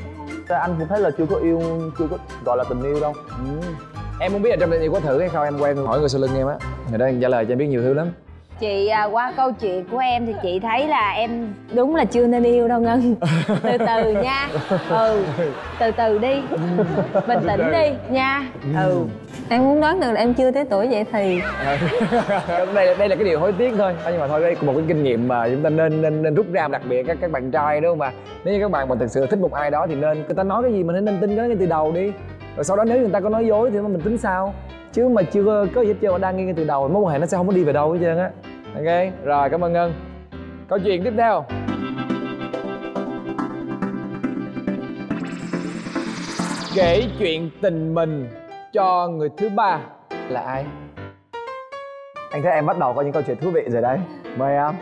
Tại 0.48 0.60
anh 0.60 0.76
cũng 0.80 0.88
thấy 0.88 1.00
là 1.00 1.10
chưa 1.18 1.26
có 1.26 1.36
yêu 1.36 1.62
chưa 2.00 2.08
có 2.12 2.18
gọi 2.46 2.58
là 2.58 2.64
tình 2.70 2.84
yêu 2.84 3.00
đâu. 3.00 3.14
Ừ. 3.30 3.68
em 4.20 4.34
muốn 4.34 4.42
biết 4.42 4.50
là 4.50 4.56
trong 4.60 4.72
tình 4.72 4.82
yêu 4.82 4.92
có 4.92 5.00
thử 5.00 5.20
hay 5.20 5.30
không 5.30 5.44
em 5.44 5.60
quen 5.60 5.78
hỏi 5.86 6.00
người 6.00 6.10
sau 6.10 6.22
lưng 6.22 6.36
em 6.38 6.48
á. 6.48 6.56
Người 6.90 7.00
đó 7.00 7.08
trả 7.22 7.28
lời 7.28 7.46
cho 7.46 7.52
em 7.52 7.58
biết 7.58 7.68
nhiều 7.68 7.82
thứ 7.82 7.94
lắm 7.94 8.08
chị 8.60 8.88
à, 8.88 9.04
qua 9.04 9.34
câu 9.38 9.52
chuyện 9.52 9.86
của 9.92 9.98
em 9.98 10.26
thì 10.26 10.34
chị 10.44 10.60
thấy 10.60 10.88
là 10.88 11.12
em 11.12 11.54
đúng 11.74 11.96
là 11.96 12.06
chưa 12.06 12.28
nên 12.28 12.44
yêu 12.44 12.68
đâu 12.68 12.82
ngân. 12.82 13.16
Từ 13.64 13.78
từ 13.78 14.14
nha. 14.24 14.50
Ừ 14.90 15.24
từ 15.80 15.92
từ 15.92 16.18
đi. 16.18 16.42
Bình 17.28 17.40
tĩnh 17.48 17.72
đi 17.72 17.90
nha. 18.10 18.44
Ừ. 18.76 19.06
Em 19.50 19.64
muốn 19.64 19.82
đoán 19.82 20.00
được 20.00 20.12
là 20.12 20.20
em 20.20 20.34
chưa 20.34 20.52
tới 20.52 20.66
tuổi 20.66 20.88
vậy 20.88 21.06
thì. 21.12 21.42
Đây 22.74 22.96
đây 22.98 23.10
là 23.10 23.16
cái 23.16 23.24
điều 23.24 23.40
hối 23.40 23.52
tiếc 23.52 23.74
thôi. 23.78 23.94
Nhưng 24.06 24.20
mà 24.20 24.28
thôi 24.28 24.42
đây 24.42 24.56
là 24.56 24.62
một 24.62 24.74
cái 24.76 24.84
kinh 24.88 25.04
nghiệm 25.04 25.28
mà 25.28 25.50
chúng 25.50 25.64
ta 25.64 25.70
nên 25.70 26.02
nên 26.02 26.22
nên 26.22 26.36
rút 26.36 26.46
ra 26.52 26.68
đặc 26.68 26.82
biệt 26.90 27.04
các 27.04 27.18
các 27.22 27.32
bạn 27.32 27.52
trai 27.52 27.82
đúng 27.82 27.92
không 27.92 28.00
mà. 28.00 28.12
Nếu 28.46 28.54
như 28.54 28.62
các 28.62 28.72
bạn 28.72 28.90
mà 28.90 28.96
thực 29.00 29.12
sự 29.12 29.26
thích 29.26 29.40
một 29.40 29.54
ai 29.54 29.72
đó 29.72 29.86
thì 29.90 29.96
nên 29.96 30.18
người 30.18 30.36
ta 30.36 30.44
nói 30.44 30.64
cái 30.64 30.74
gì 30.74 30.84
mình 30.84 31.06
nên 31.06 31.18
tin 31.22 31.30
cái 31.30 31.38
đó 31.38 31.44
ngay 31.44 31.58
từ 31.60 31.66
đầu 31.66 31.92
đi. 31.92 32.12
Rồi 32.56 32.64
sau 32.64 32.78
đó 32.78 32.84
nếu 32.84 33.00
người 33.00 33.10
ta 33.10 33.20
có 33.20 33.30
nói 33.30 33.48
dối 33.48 33.72
thì 33.72 33.80
mình 33.80 34.02
tính 34.02 34.18
sao 34.18 34.54
chứ 34.94 35.10
mà 35.10 35.22
chưa 35.24 35.66
có 35.76 35.82
gì 35.82 35.88
hết 35.88 35.96
trơn 36.02 36.22
đang 36.22 36.38
nghe 36.38 36.44
ngay 36.44 36.54
từ 36.58 36.64
đầu 36.64 36.88
mối 36.88 37.02
quan 37.02 37.14
hệ 37.14 37.20
nó 37.20 37.26
sẽ 37.26 37.38
không 37.38 37.48
có 37.48 37.54
đi 37.54 37.64
về 37.64 37.74
đâu 37.74 37.92
hết 37.92 38.00
trơn 38.02 38.18
á. 38.18 38.30
Ok 38.76 39.14
rồi 39.24 39.50
cảm 39.50 39.62
ơn 39.62 39.74
ngân. 39.74 39.94
Câu 40.68 40.80
chuyện 40.80 41.04
tiếp 41.04 41.14
theo. 41.18 41.46
Kể 46.76 47.04
chuyện 47.20 47.50
tình 47.62 47.96
mình 47.96 48.30
cho 48.74 49.08
người 49.08 49.30
thứ 49.38 49.50
ba 49.50 49.80
là 50.30 50.42
ai? 50.42 50.66
Anh 52.32 52.44
thấy 52.44 52.52
em 52.52 52.66
bắt 52.66 52.80
đầu 52.80 52.94
có 52.94 53.02
những 53.02 53.12
câu 53.12 53.22
chuyện 53.22 53.38
thú 53.38 53.50
vị 53.50 53.62
rồi 53.68 53.82
đấy. 53.82 53.98
Mời 54.38 54.56
em. 54.56 54.74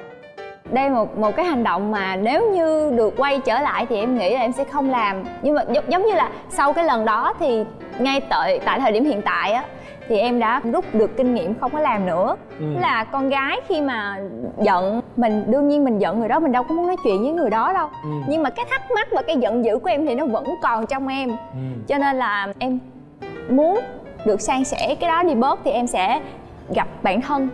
Đây 0.71 0.89
một 0.89 1.17
một 1.17 1.35
cái 1.35 1.45
hành 1.45 1.63
động 1.63 1.91
mà 1.91 2.15
nếu 2.15 2.51
như 2.51 2.91
được 2.97 3.13
quay 3.17 3.39
trở 3.39 3.59
lại 3.59 3.85
thì 3.89 3.95
em 3.95 4.17
nghĩ 4.17 4.33
là 4.33 4.39
em 4.39 4.51
sẽ 4.51 4.63
không 4.63 4.89
làm. 4.89 5.23
Nhưng 5.41 5.55
mà 5.55 5.63
giống, 5.73 5.83
giống 5.87 6.05
như 6.05 6.13
là 6.13 6.29
sau 6.49 6.73
cái 6.73 6.85
lần 6.85 7.05
đó 7.05 7.33
thì 7.39 7.65
ngay 7.99 8.21
tại 8.29 8.59
tại 8.65 8.79
thời 8.79 8.91
điểm 8.91 9.05
hiện 9.05 9.21
tại 9.21 9.51
á 9.51 9.63
thì 10.11 10.17
em 10.17 10.39
đã 10.39 10.61
rút 10.73 10.85
được 10.93 11.17
kinh 11.17 11.33
nghiệm 11.33 11.53
không 11.59 11.71
có 11.71 11.79
làm 11.79 12.05
nữa 12.05 12.35
Ừ. 12.59 12.65
Là 12.79 13.03
con 13.03 13.29
gái 13.29 13.59
khi 13.67 13.81
mà 13.81 14.17
giận 14.61 15.01
mình 15.17 15.43
đương 15.47 15.67
nhiên 15.67 15.83
mình 15.83 15.99
giận 15.99 16.19
người 16.19 16.27
đó 16.27 16.39
mình 16.39 16.51
đâu 16.51 16.63
có 16.63 16.75
muốn 16.75 16.87
nói 16.87 16.95
chuyện 17.03 17.21
với 17.21 17.31
người 17.31 17.49
đó 17.49 17.73
đâu 17.73 17.87
Ừ. 18.03 18.09
nhưng 18.27 18.43
mà 18.43 18.49
cái 18.49 18.65
thắc 18.69 18.81
mắc 18.95 19.07
và 19.11 19.21
cái 19.21 19.37
giận 19.37 19.65
dữ 19.65 19.77
của 19.77 19.89
em 19.89 20.05
thì 20.05 20.15
nó 20.15 20.25
vẫn 20.25 20.43
còn 20.61 20.85
trong 20.87 21.07
em 21.07 21.29
Ừ. 21.29 21.35
cho 21.87 21.97
nên 21.97 22.15
là 22.15 22.47
em 22.59 22.79
muốn 23.49 23.79
được 24.25 24.41
san 24.41 24.63
sẻ 24.63 24.95
cái 24.99 25.09
đó 25.09 25.23
đi 25.23 25.35
bớt 25.35 25.59
thì 25.63 25.71
em 25.71 25.87
sẽ 25.87 26.21
gặp 26.75 26.87
bạn 27.03 27.21
thân 27.21 27.49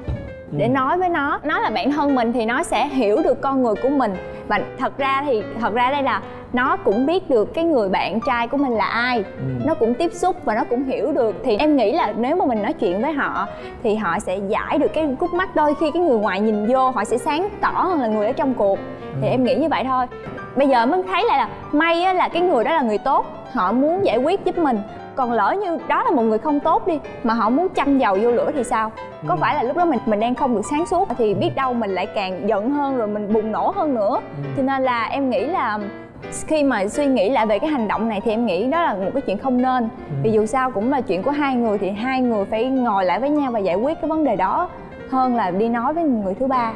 để 0.51 0.67
nói 0.67 0.97
với 0.97 1.09
nó 1.09 1.39
nó 1.43 1.59
là 1.59 1.69
bạn 1.69 1.91
thân 1.91 2.15
mình 2.15 2.33
thì 2.33 2.45
nó 2.45 2.63
sẽ 2.63 2.87
hiểu 2.87 3.21
được 3.23 3.41
con 3.41 3.63
người 3.63 3.75
của 3.83 3.89
mình. 3.89 4.15
Và 4.47 4.59
thật 4.77 4.97
ra 4.97 5.23
thì 5.25 5.43
thật 5.59 5.73
ra 5.73 5.91
đây 5.91 6.03
là 6.03 6.21
nó 6.53 6.77
cũng 6.77 7.05
biết 7.05 7.29
được 7.29 7.53
cái 7.53 7.63
người 7.63 7.89
bạn 7.89 8.19
trai 8.25 8.47
của 8.47 8.57
mình 8.57 8.71
là 8.71 8.85
ai. 8.85 9.23
Nó 9.65 9.73
cũng 9.73 9.93
tiếp 9.93 10.13
xúc 10.13 10.35
và 10.45 10.55
nó 10.55 10.63
cũng 10.69 10.83
hiểu 10.83 11.11
được. 11.11 11.35
Thì 11.43 11.57
em 11.57 11.75
nghĩ 11.75 11.91
là 11.91 12.13
nếu 12.17 12.35
mà 12.35 12.45
mình 12.45 12.61
nói 12.61 12.73
chuyện 12.73 13.01
với 13.01 13.11
họ 13.11 13.47
thì 13.83 13.95
họ 13.95 14.19
sẽ 14.19 14.37
giải 14.47 14.77
được 14.77 14.93
cái 14.93 15.15
khúc 15.19 15.33
mắc. 15.33 15.55
Đôi 15.55 15.75
khi 15.75 15.91
cái 15.91 16.01
người 16.01 16.17
ngoài 16.17 16.39
nhìn 16.39 16.67
vô 16.67 16.89
họ 16.89 17.03
sẽ 17.03 17.17
sáng 17.17 17.49
tỏ 17.61 17.71
hơn 17.75 18.01
là 18.01 18.07
người 18.07 18.27
ở 18.27 18.33
trong 18.33 18.53
cuộc. 18.53 18.79
Thì 19.21 19.27
em 19.27 19.43
nghĩ 19.43 19.55
như 19.55 19.67
vậy 19.69 19.83
thôi. 19.83 20.05
Bây 20.55 20.67
giờ 20.67 20.85
mới 20.85 21.03
thấy 21.11 21.25
lại 21.27 21.37
là 21.37 21.49
may 21.71 22.03
á, 22.03 22.13
là 22.13 22.27
cái 22.27 22.41
người 22.41 22.63
đó 22.63 22.71
là 22.71 22.81
người 22.81 22.97
tốt. 22.97 23.25
Họ 23.53 23.71
muốn 23.71 24.05
giải 24.05 24.17
quyết 24.17 24.45
giúp 24.45 24.57
mình 24.57 24.77
còn 25.17 25.31
lỡ 25.31 25.55
như 25.61 25.77
đó 25.87 26.03
là 26.03 26.11
một 26.11 26.21
người 26.21 26.37
không 26.37 26.59
tốt 26.59 26.87
đi 26.87 26.99
mà 27.23 27.33
họ 27.33 27.49
muốn 27.49 27.67
châm 27.75 27.97
dầu 27.97 28.17
vô 28.21 28.31
lửa 28.31 28.51
thì 28.55 28.63
sao? 28.63 28.91
Có 29.27 29.35
phải 29.35 29.55
là 29.55 29.63
lúc 29.63 29.77
đó 29.77 29.85
mình 29.85 29.99
mình 30.05 30.19
đang 30.19 30.35
không 30.35 30.55
được 30.55 30.61
sáng 30.69 30.85
suốt 30.85 31.09
thì 31.17 31.33
biết 31.33 31.55
đâu 31.55 31.73
mình 31.73 31.89
lại 31.89 32.05
càng 32.05 32.49
giận 32.49 32.69
hơn 32.69 32.97
rồi 32.97 33.07
mình 33.07 33.33
bùng 33.33 33.51
nổ 33.51 33.71
hơn 33.75 33.95
nữa. 33.95 34.19
Cho 34.57 34.63
nên 34.63 34.83
là 34.83 35.03
em 35.03 35.29
nghĩ 35.29 35.45
là 35.45 35.79
khi 36.47 36.63
mà 36.63 36.87
suy 36.87 37.05
nghĩ 37.05 37.29
lại 37.29 37.45
về 37.45 37.59
cái 37.59 37.69
hành 37.69 37.87
động 37.87 38.09
này 38.09 38.21
thì 38.21 38.31
em 38.31 38.45
nghĩ 38.45 38.67
đó 38.67 38.83
là 38.83 38.93
một 38.93 39.11
cái 39.13 39.21
chuyện 39.21 39.37
không 39.37 39.61
nên. 39.61 39.89
Vì 40.23 40.31
dù 40.31 40.45
sao 40.45 40.71
cũng 40.71 40.91
là 40.91 41.01
chuyện 41.01 41.23
của 41.23 41.31
hai 41.31 41.55
người 41.55 41.77
thì 41.77 41.89
hai 41.89 42.21
người 42.21 42.45
phải 42.45 42.65
ngồi 42.65 43.05
lại 43.05 43.19
với 43.19 43.29
nhau 43.29 43.51
và 43.51 43.59
giải 43.59 43.75
quyết 43.75 44.01
cái 44.01 44.09
vấn 44.09 44.23
đề 44.23 44.35
đó 44.35 44.69
hơn 45.09 45.35
là 45.35 45.51
đi 45.51 45.69
nói 45.69 45.93
với 45.93 46.03
người 46.03 46.33
thứ 46.33 46.47
ba. 46.47 46.73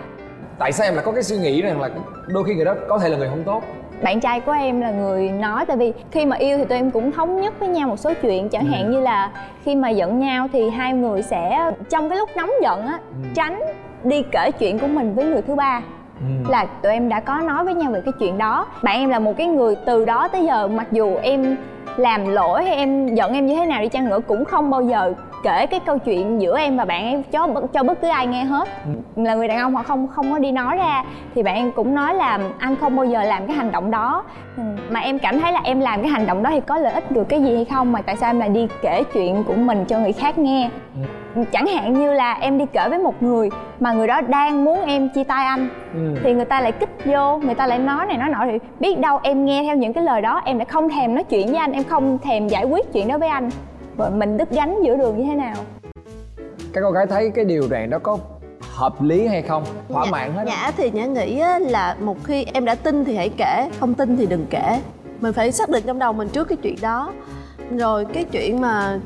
Tại 0.59 0.71
sao 0.71 0.87
em 0.87 0.95
lại 0.95 1.05
có 1.05 1.11
cái 1.11 1.23
suy 1.23 1.37
nghĩ 1.37 1.61
rằng 1.61 1.81
là 1.81 1.89
đôi 2.27 2.43
khi 2.43 2.55
người 2.55 2.65
đó 2.65 2.75
có 2.89 2.99
thể 2.99 3.09
là 3.09 3.17
người 3.17 3.29
không 3.29 3.43
tốt 3.43 3.63
bạn 4.03 4.19
trai 4.19 4.39
của 4.39 4.51
em 4.51 4.81
là 4.81 4.91
người 4.91 5.29
nói 5.29 5.65
tại 5.65 5.77
vì 5.77 5.93
khi 6.11 6.25
mà 6.25 6.35
yêu 6.35 6.57
thì 6.57 6.65
tụi 6.65 6.77
em 6.77 6.91
cũng 6.91 7.11
thống 7.11 7.41
nhất 7.41 7.59
với 7.59 7.69
nhau 7.69 7.87
một 7.87 7.97
số 7.97 8.13
chuyện. 8.21 8.49
Chẳng 8.49 8.65
hạn 8.65 8.91
như 8.91 8.99
là 8.99 9.31
khi 9.63 9.75
mà 9.75 9.89
giận 9.89 10.19
nhau 10.19 10.47
thì 10.53 10.69
hai 10.69 10.93
người 10.93 11.21
sẽ 11.21 11.71
trong 11.89 12.09
cái 12.09 12.17
lúc 12.17 12.29
nóng 12.35 12.51
giận 12.61 12.87
á 12.87 12.99
tránh 13.33 13.59
đi 14.03 14.23
kể 14.31 14.51
chuyện 14.59 14.79
của 14.79 14.87
mình 14.87 15.15
với 15.15 15.25
người 15.25 15.41
thứ 15.41 15.55
ba. 15.55 15.81
Là 16.49 16.65
tụi 16.65 16.91
em 16.91 17.09
đã 17.09 17.19
có 17.19 17.37
nói 17.37 17.63
với 17.63 17.73
nhau 17.73 17.91
về 17.91 18.01
cái 18.05 18.11
chuyện 18.19 18.37
đó. 18.37 18.67
Bạn 18.83 18.99
em 18.99 19.09
là 19.09 19.19
một 19.19 19.33
cái 19.37 19.47
người 19.47 19.75
từ 19.85 20.05
đó 20.05 20.27
tới 20.27 20.45
giờ 20.45 20.67
mặc 20.67 20.87
dù 20.91 21.15
em 21.23 21.57
làm 21.97 22.27
lỗi 22.27 22.63
hay 22.63 22.75
em 22.75 23.15
giận 23.15 23.33
em 23.33 23.45
như 23.45 23.55
thế 23.55 23.65
nào 23.65 23.81
đi 23.81 23.89
chăng 23.89 24.09
nữa 24.09 24.19
cũng 24.27 24.45
không 24.45 24.69
bao 24.69 24.81
giờ 24.81 25.13
kể 25.43 25.65
cái 25.65 25.79
câu 25.79 25.97
chuyện 25.97 26.41
giữa 26.41 26.59
em 26.59 26.77
và 26.77 26.85
bạn 26.85 27.05
em 27.05 27.23
cho 27.23 27.47
cho 27.73 27.83
bất 27.83 28.01
cứ 28.01 28.07
ai 28.07 28.27
nghe 28.27 28.43
hết. 28.43 28.69
Là 29.15 29.35
người 29.35 29.47
đàn 29.47 29.57
ông 29.59 29.75
họ 29.75 29.83
không 29.83 30.07
không 30.07 30.31
có 30.31 30.39
đi 30.39 30.51
nói 30.51 30.77
ra 30.77 31.03
thì 31.35 31.43
bạn 31.43 31.55
em 31.55 31.71
cũng 31.71 31.95
nói 31.95 32.13
là 32.13 32.39
anh 32.59 32.75
không 32.75 32.95
bao 32.95 33.05
giờ 33.05 33.23
làm 33.23 33.47
cái 33.47 33.55
hành 33.55 33.71
động 33.71 33.91
đó. 33.91 34.23
Ừ, 34.57 34.63
mà 34.89 34.99
em 34.99 35.19
cảm 35.19 35.39
thấy 35.39 35.53
là 35.53 35.61
em 35.63 35.79
làm 35.79 36.01
cái 36.01 36.09
hành 36.11 36.25
động 36.27 36.43
đó 36.43 36.49
thì 36.53 36.59
có 36.59 36.77
lợi 36.77 36.93
ích 36.93 37.11
được 37.11 37.23
cái 37.29 37.41
gì 37.41 37.55
hay 37.55 37.65
không 37.65 37.91
mà 37.91 38.01
tại 38.01 38.15
sao 38.15 38.29
em 38.29 38.39
lại 38.39 38.49
đi 38.49 38.67
kể 38.81 39.03
chuyện 39.13 39.43
của 39.43 39.53
mình 39.53 39.85
cho 39.85 39.97
người 39.99 40.13
khác 40.13 40.37
nghe? 40.37 40.69
Chẳng 41.51 41.67
hạn 41.67 41.93
như 41.93 42.13
là 42.13 42.33
em 42.33 42.57
đi 42.57 42.65
kể 42.73 42.89
với 42.89 42.99
một 42.99 43.23
người 43.23 43.49
mà 43.79 43.91
người 43.91 44.07
đó 44.07 44.21
đang 44.21 44.65
muốn 44.65 44.81
em 44.85 45.09
chia 45.09 45.23
tay 45.23 45.45
anh 45.45 45.69
Ừ. 45.93 46.15
thì 46.23 46.33
người 46.33 46.45
ta 46.45 46.61
lại 46.61 46.71
kích 46.71 46.89
vô 47.05 47.37
người 47.37 47.55
ta 47.55 47.67
lại 47.67 47.79
nói 47.79 48.05
này 48.05 48.17
nói 48.17 48.29
nọ 48.29 48.39
thì 48.45 48.59
biết 48.79 48.99
đâu 48.99 49.19
em 49.23 49.45
nghe 49.45 49.63
theo 49.63 49.75
những 49.75 49.93
cái 49.93 50.03
lời 50.03 50.21
đó 50.21 50.41
em 50.45 50.57
lại 50.57 50.65
không 50.65 50.89
thèm 50.89 51.15
nói 51.15 51.23
chuyện 51.23 51.47
với 51.47 51.57
anh 51.57 51.71
em 51.71 51.83
không 51.83 52.17
thèm 52.17 52.47
giải 52.47 52.63
quyết 52.65 52.93
chuyện 52.93 53.07
đó 53.07 53.17
với 53.17 53.29
anh 53.29 53.49
mình 53.97 54.37
đứt 54.37 54.49
gánh 54.51 54.77
giữa 54.83 54.97
đường 54.97 55.17
như 55.17 55.23
thế 55.23 55.35
nào? 55.35 55.55
Các 56.73 56.81
cô 56.83 56.91
gái 56.91 57.05
thấy 57.07 57.31
cái 57.35 57.45
điều 57.45 57.67
này 57.69 57.87
nó 57.87 57.99
có 57.99 58.17
hợp 58.73 59.01
lý 59.01 59.27
hay 59.27 59.41
không? 59.41 59.63
Thỏa 59.89 60.05
Nhã- 60.05 60.11
mãn 60.11 60.33
hết? 60.33 60.43
Nhã 60.47 60.71
thì 60.77 60.91
Nhã 60.91 61.05
nghĩ 61.05 61.39
á, 61.39 61.59
là 61.59 61.95
một 61.99 62.17
khi 62.23 62.45
em 62.53 62.65
đã 62.65 62.75
tin 62.75 63.05
thì 63.05 63.15
hãy 63.15 63.29
kể 63.37 63.69
Không 63.79 63.93
tin 63.93 64.17
thì 64.17 64.25
đừng 64.25 64.45
kể. 64.49 64.81
Mình 65.21 65.33
phải 65.33 65.51
xác 65.51 65.69
định 65.69 65.83
trong 65.87 65.99
đầu 65.99 66.13
mình 66.13 66.29
trước 66.29 66.47
cái 66.47 66.57
chuyện 66.61 66.75
đó. 66.81 67.13
Rồi 67.77 68.05
cái 68.13 68.23
chuyện 68.23 68.61
mà 68.61 68.99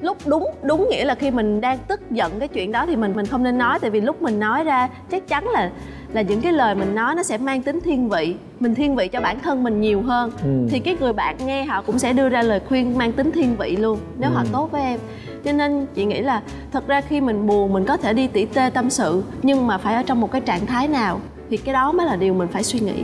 lúc 0.00 0.16
đúng 0.26 0.50
đúng 0.62 0.88
nghĩa 0.90 1.04
là 1.04 1.14
khi 1.14 1.30
mình 1.30 1.60
đang 1.60 1.78
tức 1.88 2.10
giận 2.10 2.38
cái 2.38 2.48
chuyện 2.48 2.72
đó 2.72 2.86
thì 2.86 2.96
mình 2.96 3.12
mình 3.16 3.26
không 3.26 3.42
nên 3.42 3.58
nói 3.58 3.78
tại 3.78 3.90
vì 3.90 4.00
lúc 4.00 4.22
mình 4.22 4.40
nói 4.40 4.64
ra 4.64 4.88
chắc 5.10 5.28
chắn 5.28 5.48
là 5.48 5.70
là 6.12 6.22
những 6.22 6.40
cái 6.40 6.52
lời 6.52 6.74
mình 6.74 6.94
nói 6.94 7.14
nó 7.14 7.22
sẽ 7.22 7.38
mang 7.38 7.62
tính 7.62 7.80
thiên 7.80 8.08
vị 8.08 8.34
mình 8.60 8.74
thiên 8.74 8.96
vị 8.96 9.08
cho 9.08 9.20
bản 9.20 9.38
thân 9.40 9.62
mình 9.62 9.80
nhiều 9.80 10.02
hơn 10.02 10.30
Ừ. 10.44 10.66
thì 10.70 10.78
cái 10.78 10.96
người 11.00 11.12
bạn 11.12 11.36
nghe 11.46 11.64
họ 11.64 11.82
cũng 11.82 11.98
sẽ 11.98 12.12
đưa 12.12 12.28
ra 12.28 12.42
lời 12.42 12.60
khuyên 12.68 12.98
mang 12.98 13.12
tính 13.12 13.32
thiên 13.32 13.56
vị 13.56 13.76
luôn 13.76 13.98
nếu 14.18 14.30
họ 14.30 14.40
Ừ. 14.40 14.46
tốt 14.52 14.70
với 14.72 14.82
em 14.82 15.00
cho 15.44 15.52
nên 15.52 15.86
chị 15.94 16.04
nghĩ 16.04 16.20
là 16.20 16.42
thật 16.72 16.86
ra 16.86 17.00
khi 17.00 17.20
mình 17.20 17.46
buồn 17.46 17.72
mình 17.72 17.84
có 17.84 17.96
thể 17.96 18.12
đi 18.12 18.26
tỉ 18.26 18.44
tê 18.44 18.70
tâm 18.70 18.90
sự 18.90 19.22
nhưng 19.42 19.66
mà 19.66 19.78
phải 19.78 19.94
ở 19.94 20.02
trong 20.02 20.20
một 20.20 20.32
cái 20.32 20.40
trạng 20.40 20.66
thái 20.66 20.88
nào 20.88 21.20
thì 21.50 21.56
cái 21.56 21.72
đó 21.72 21.92
mới 21.92 22.06
là 22.06 22.16
điều 22.16 22.34
mình 22.34 22.48
phải 22.48 22.62
suy 22.64 22.80
nghĩ 22.80 22.94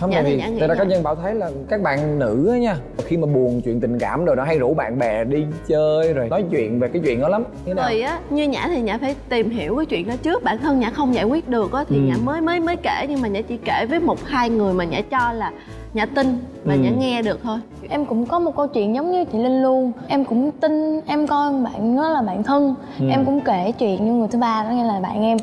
không 0.00 0.10
tại 0.12 0.22
thì 0.24 0.40
tại 0.60 0.68
ra 0.68 0.74
cá 0.74 0.84
nhân 0.84 1.02
bảo 1.02 1.14
thấy 1.16 1.34
là 1.34 1.50
các 1.68 1.80
bạn 1.82 2.18
nữ 2.18 2.48
á 2.52 2.58
nha 2.58 2.76
khi 3.04 3.16
mà 3.16 3.26
buồn 3.26 3.60
chuyện 3.64 3.80
tình 3.80 3.98
cảm 3.98 4.24
rồi 4.24 4.36
nó 4.36 4.44
hay 4.44 4.58
rủ 4.58 4.74
bạn 4.74 4.98
bè 4.98 5.24
đi 5.24 5.44
chơi 5.66 6.12
rồi 6.12 6.28
nói 6.28 6.44
chuyện 6.50 6.80
về 6.80 6.88
cái 6.88 7.02
chuyện 7.04 7.20
đó 7.20 7.28
lắm. 7.28 7.44
Thế 7.66 7.74
nào? 7.74 7.84
Rồi 7.88 8.00
á 8.02 8.18
như 8.30 8.48
nhã 8.48 8.64
thì 8.68 8.80
nhã 8.80 8.98
phải 8.98 9.14
tìm 9.28 9.50
hiểu 9.50 9.76
cái 9.76 9.86
chuyện 9.86 10.08
đó 10.08 10.14
trước. 10.22 10.44
Bản 10.44 10.58
thân 10.58 10.80
nhã 10.80 10.90
không 10.90 11.14
giải 11.14 11.24
quyết 11.24 11.48
được 11.48 11.72
á 11.72 11.84
thì 11.88 11.96
Ừ. 11.96 12.02
nhã 12.02 12.14
mới 12.24 12.40
mới 12.40 12.60
mới 12.60 12.76
kể 12.76 13.06
nhưng 13.08 13.20
mà 13.20 13.28
nhã 13.28 13.40
chỉ 13.42 13.56
kể 13.56 13.86
với 13.86 14.00
một 14.00 14.18
hai 14.24 14.50
người 14.50 14.72
mà 14.74 14.84
nhã 14.84 15.00
cho 15.10 15.32
là 15.32 15.52
nhã 15.94 16.06
tin 16.06 16.38
và 16.64 16.74
Ừ. 16.74 16.80
nhã 16.80 16.90
nghe 16.90 17.22
được 17.22 17.40
thôi. 17.42 17.58
Em 17.88 18.04
cũng 18.06 18.26
có 18.26 18.38
một 18.38 18.56
câu 18.56 18.66
chuyện 18.66 18.94
giống 18.94 19.12
như 19.12 19.24
chị 19.24 19.38
linh 19.38 19.62
luôn. 19.62 19.92
Em 20.08 20.24
cũng 20.24 20.50
tin 20.60 21.00
em 21.06 21.26
coi 21.26 21.52
bạn 21.52 21.96
đó 21.96 22.08
là 22.10 22.22
bạn 22.22 22.42
thân. 22.42 22.74
Ừ. 23.00 23.06
em 23.10 23.24
cũng 23.24 23.40
kể 23.40 23.72
chuyện 23.78 23.98
cho 23.98 24.04
người 24.04 24.28
thứ 24.30 24.38
ba 24.38 24.62
đó 24.62 24.70
nghe 24.70 24.84
là 24.84 25.00
bạn 25.00 25.22
em. 25.22 25.38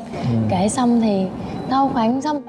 Kể 0.50 0.68
xong 0.68 1.00
thì 1.00 1.26
đâu 1.70 1.90
khoảng 1.92 2.20
xong 2.20 2.42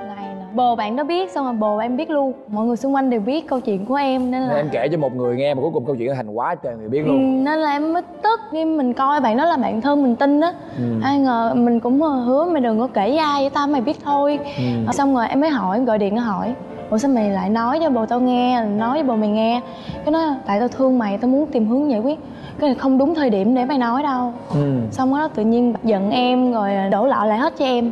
bồ 0.60 0.76
bạn 0.76 0.96
đó 0.96 1.04
biết 1.04 1.32
xong 1.32 1.46
rồi 1.46 1.54
bồ 1.54 1.78
em 1.78 1.98
biết 1.98 2.10
luôn. 2.10 2.34
Mọi 2.48 2.66
người 2.66 2.76
xung 2.78 2.96
quanh 2.96 3.10
đều 3.10 3.20
biết 3.20 3.48
câu 3.48 3.60
chuyện 3.60 3.86
của 3.86 3.96
em 3.96 4.22
nên 4.32 4.42
Nên 4.42 4.50
là 4.50 4.56
em 4.56 4.70
kể 4.72 4.88
cho 4.92 4.98
một 4.98 5.16
người 5.16 5.36
nghe 5.36 5.54
mà 5.54 5.62
cuối 5.62 5.72
cùng 5.74 5.86
câu 5.86 5.96
chuyện 5.96 6.08
nó 6.08 6.14
thành 6.16 6.30
quá 6.32 6.56
trời 6.56 6.76
người 6.78 6.90
biết 6.90 7.00
Ừ, 7.06 7.08
luôn. 7.08 7.44
nên 7.44 7.60
là 7.60 7.72
em 7.72 7.94
mới 7.94 8.02
tức 8.24 8.40
khi 8.52 8.66
mình 8.66 8.94
coi 8.94 9.22
bạn 9.22 9.38
đó 9.38 9.46
là 9.46 9.58
bạn 9.58 9.82
thân 9.82 10.04
mình 10.04 10.16
tin 10.16 10.40
á. 10.42 10.54
Ừ. 10.78 10.84
ai 11.04 11.20
ngờ 11.20 11.54
mình 11.56 11.80
cũng 11.80 12.04
ờ, 12.04 12.10
hứa 12.10 12.46
mày 12.46 12.62
đừng 12.62 12.80
có 12.80 12.88
kể 12.88 13.10
với 13.10 13.18
ai 13.18 13.42
với 13.42 13.50
tao 13.50 13.68
mày 13.68 13.82
biết 13.82 13.98
thôi. 14.04 14.40
Ừ. 14.58 14.92
xong 14.94 15.16
rồi 15.16 15.28
em 15.28 15.42
mới 15.42 15.50
hỏi 15.50 15.78
em 15.78 15.86
gọi 15.86 15.98
điện 15.98 16.16
nó 16.16 16.22
hỏi 16.22 16.54
ủa 16.90 16.98
sao 16.98 17.12
mày 17.12 17.30
lại 17.30 17.50
nói 17.50 17.80
cho 17.84 17.90
bồ 17.90 18.06
tao 18.06 18.20
nghe 18.20 18.64
nói 18.66 18.92
với 18.94 19.04
bồ 19.04 19.16
mày 19.16 19.30
nghe? 19.30 19.62
Cái 20.06 20.12
nói 20.12 20.22
tại 20.46 20.60
tao 20.60 20.68
thương 20.68 21.00
mày 21.00 21.18
tao 21.18 21.30
muốn 21.30 21.46
tìm 21.46 21.68
hướng 21.68 21.92
giải 21.92 22.00
quyết. 22.00 22.20
Cái 22.60 22.70
này 22.70 22.76
không 22.76 22.98
đúng 22.98 23.16
thời 23.16 23.30
điểm 23.30 23.56
để 23.56 23.66
mày 23.66 23.78
nói 23.78 24.04
đâu. 24.04 24.34
Ừ. 24.54 24.74
xong 24.92 25.12
đó 25.14 25.28
tự 25.36 25.44
nhiên 25.44 25.74
giận 25.84 26.12
em 26.12 26.52
rồi 26.54 26.72
đổ 26.92 27.06
lọ 27.06 27.26
lại 27.26 27.38
hết 27.40 27.54
cho 27.58 27.66
em 27.66 27.92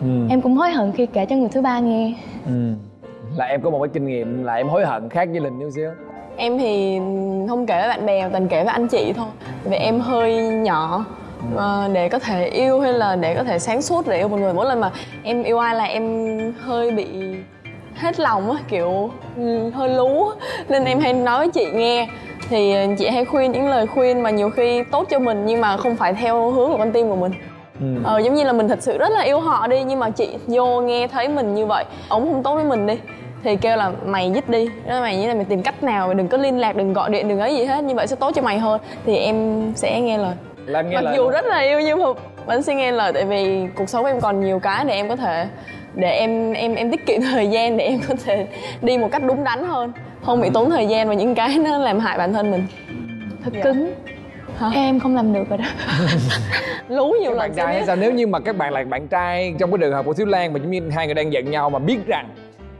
Ừ. 0.00 0.06
em 0.30 0.40
cũng 0.40 0.56
hối 0.56 0.70
hận 0.70 0.92
khi 0.92 1.06
kể 1.06 1.26
cho 1.26 1.36
người 1.36 1.48
thứ 1.48 1.60
ba 1.60 1.78
nghe. 1.78 2.14
Ừ. 2.46 2.72
là 3.36 3.44
em 3.44 3.60
có 3.60 3.70
một 3.70 3.78
cái 3.82 3.88
kinh 3.92 4.06
nghiệm 4.06 4.44
là 4.44 4.54
em 4.54 4.68
hối 4.68 4.86
hận 4.86 5.08
khác 5.08 5.28
với 5.30 5.40
linh 5.40 5.60
chút 5.60 5.70
xíu. 5.74 5.90
Em 6.36 6.58
thì 6.58 6.98
không 7.48 7.66
kể 7.66 7.78
với 7.80 7.88
bạn 7.88 8.06
bè 8.06 8.28
toàn 8.28 8.48
kể 8.48 8.64
với 8.64 8.72
anh 8.72 8.88
chị 8.88 9.12
thôi. 9.16 9.26
Vì 9.64 9.76
em 9.76 10.00
hơi 10.00 10.42
nhỏ 10.48 11.04
mà 11.54 11.88
để 11.92 12.08
có 12.08 12.18
thể 12.18 12.48
yêu 12.48 12.80
hay 12.80 12.92
là 12.92 13.16
để 13.16 13.34
có 13.34 13.44
thể 13.44 13.58
sáng 13.58 13.82
suốt 13.82 14.06
để 14.08 14.18
yêu 14.18 14.28
một 14.28 14.36
người. 14.36 14.54
Mỗi 14.54 14.66
lần 14.66 14.80
mà 14.80 14.90
em 15.22 15.42
yêu 15.42 15.58
ai 15.58 15.74
là 15.74 15.84
em 15.84 16.04
hơi 16.60 16.90
bị 16.90 17.06
hết 17.94 18.20
lòng 18.20 18.50
á 18.50 18.58
kiểu 18.68 19.10
ừ, 19.36 19.70
hơi 19.70 19.88
lú. 19.88 20.24
Nên 20.68 20.84
em 20.84 21.00
hay 21.00 21.12
nói 21.12 21.38
với 21.38 21.48
chị 21.48 21.66
nghe. 21.74 22.08
Thì 22.48 22.74
chị 22.98 23.08
hay 23.08 23.24
khuyên 23.24 23.52
những 23.52 23.68
lời 23.68 23.86
khuyên 23.86 24.22
mà 24.22 24.30
nhiều 24.30 24.50
khi 24.50 24.82
tốt 24.82 25.06
cho 25.10 25.18
mình 25.18 25.46
nhưng 25.46 25.60
mà 25.60 25.76
không 25.76 25.96
phải 25.96 26.14
theo 26.14 26.50
hướng 26.50 26.70
của 26.70 26.78
con 26.78 26.92
tim 26.92 27.08
của 27.08 27.16
mình 27.16 27.32
ờ 28.04 28.18
giống 28.18 28.34
như 28.34 28.44
là 28.44 28.52
mình 28.52 28.68
thật 28.68 28.82
sự 28.82 28.98
rất 28.98 29.08
là 29.12 29.20
yêu 29.20 29.40
họ 29.40 29.66
đi 29.66 29.82
nhưng 29.82 29.98
mà 29.98 30.10
chị 30.10 30.28
vô 30.46 30.80
nghe 30.80 31.08
thấy 31.08 31.28
mình 31.28 31.54
như 31.54 31.66
vậy 31.66 31.84
ổng 32.08 32.32
không 32.32 32.42
tốt 32.42 32.54
với 32.54 32.64
mình 32.64 32.86
đi 32.86 32.94
thì 33.42 33.56
kêu 33.56 33.76
là 33.76 33.92
mày 34.06 34.30
dứt 34.34 34.48
đi 34.48 34.68
nói 34.86 35.00
mày 35.00 35.16
như 35.16 35.28
là 35.28 35.34
mày 35.34 35.44
tìm 35.44 35.62
cách 35.62 35.82
nào 35.82 36.06
mày 36.06 36.14
đừng 36.14 36.28
có 36.28 36.38
liên 36.38 36.58
lạc 36.58 36.76
đừng 36.76 36.92
gọi 36.92 37.10
điện 37.10 37.28
đừng 37.28 37.40
ấy 37.40 37.54
gì 37.54 37.64
hết 37.64 37.84
như 37.84 37.94
vậy 37.94 38.06
sẽ 38.06 38.16
tốt 38.16 38.32
cho 38.34 38.42
mày 38.42 38.58
hơn. 38.58 38.80
Thì 39.06 39.16
em 39.16 39.62
sẽ 39.76 40.00
nghe 40.00 40.18
lời. 40.18 40.34
Là 40.66 40.78
em 40.78 40.90
nghe 40.90 40.94
mặc 40.96 41.04
lời 41.04 41.16
dù 41.16 41.30
rất 41.30 41.44
là 41.44 41.58
yêu 41.58 41.80
nhưng 41.80 42.02
mà 42.02 42.06
vẫn 42.46 42.62
sẽ 42.62 42.74
nghe 42.74 42.92
lời 42.92 43.12
tại 43.12 43.24
vì 43.24 43.66
cuộc 43.76 43.88
sống 43.88 44.04
em 44.04 44.20
còn 44.20 44.40
nhiều 44.40 44.58
cái 44.58 44.84
để 44.84 44.94
em 44.94 45.08
có 45.08 45.16
thể 45.16 45.46
để 45.94 46.10
em 46.10 46.52
em 46.52 46.74
em 46.74 46.90
tiết 46.90 47.06
kiệm 47.06 47.20
thời 47.32 47.48
gian 47.48 47.76
để 47.76 47.84
em 47.84 48.00
có 48.08 48.14
thể 48.24 48.46
đi 48.82 48.98
một 48.98 49.08
cách 49.12 49.22
đúng 49.24 49.44
đắn 49.44 49.64
hơn 49.64 49.92
không 50.22 50.40
bị 50.40 50.50
tốn 50.54 50.70
thời 50.70 50.86
gian 50.86 51.06
vào 51.06 51.16
những 51.16 51.34
cái 51.34 51.58
nó 51.58 51.78
làm 51.78 51.98
hại 51.98 52.18
bản 52.18 52.32
thân 52.32 52.50
mình. 52.50 52.66
Thật 53.44 53.52
cứng 53.62 53.92
Hả? 54.58 54.70
em 54.74 55.00
không 55.00 55.14
làm 55.16 55.32
được 55.32 55.48
rồi 55.48 55.58
đó. 55.58 55.64
Lú 56.88 57.12
nhiều 57.20 57.30
các 57.30 57.36
lần 57.36 57.38
bạn 57.38 57.52
trai 57.54 57.74
hay 57.74 57.86
sao 57.86 57.96
nếu 57.96 58.12
như 58.12 58.26
mà 58.26 58.40
các 58.40 58.56
bạn 58.56 58.72
là 58.72 58.84
bạn 58.84 59.08
trai 59.08 59.54
trong 59.58 59.70
cái 59.70 59.78
trường 59.78 59.92
hợp 59.92 60.04
của 60.04 60.12
thiếu 60.12 60.26
lan 60.26 60.52
mà 60.52 60.58
giống 60.58 60.70
như 60.70 60.90
hai 60.90 61.06
người 61.06 61.14
đang 61.14 61.32
giận 61.32 61.50
nhau 61.50 61.70
mà 61.70 61.78
biết 61.78 61.98
rằng 62.06 62.28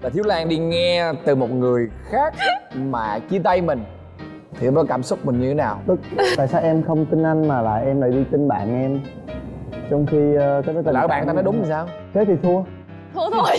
là 0.03 0.11
thiếu 0.11 0.25
lan 0.25 0.49
đi 0.49 0.59
nghe 0.59 1.13
từ 1.25 1.35
một 1.35 1.51
người 1.51 1.89
khác 2.11 2.35
mà 2.75 3.19
chia 3.31 3.39
tay 3.39 3.61
mình 3.61 3.85
thì 4.61 4.67
đó 4.75 4.85
cảm 4.89 5.03
xúc 5.03 5.27
mình 5.27 5.41
như 5.41 5.49
thế 5.49 5.55
nào? 5.55 5.81
Tức 5.87 6.01
tại 6.37 6.49
sao 6.49 6.61
em 6.61 6.83
không 6.83 7.07
tin 7.07 7.23
anh 7.23 7.49
mà 7.49 7.61
lại 7.63 7.85
em 7.87 8.01
lại 8.01 8.11
đi 8.11 8.25
tin 8.31 8.49
bạn 8.49 8.83
em? 8.83 9.01
Trong 9.91 10.07
khi 10.07 10.19
uh, 10.19 10.67
cái 10.67 10.75
đó 10.85 10.93
lỡ 10.93 11.07
bạn 11.07 11.27
ta 11.27 11.33
nói 11.33 11.43
đúng 11.43 11.63
thì 11.63 11.69
sao? 11.69 11.87
Thế 12.15 12.25
thì 12.25 12.33
thua. 12.43 12.63
Thôi 13.15 13.31
thôi. 13.33 13.57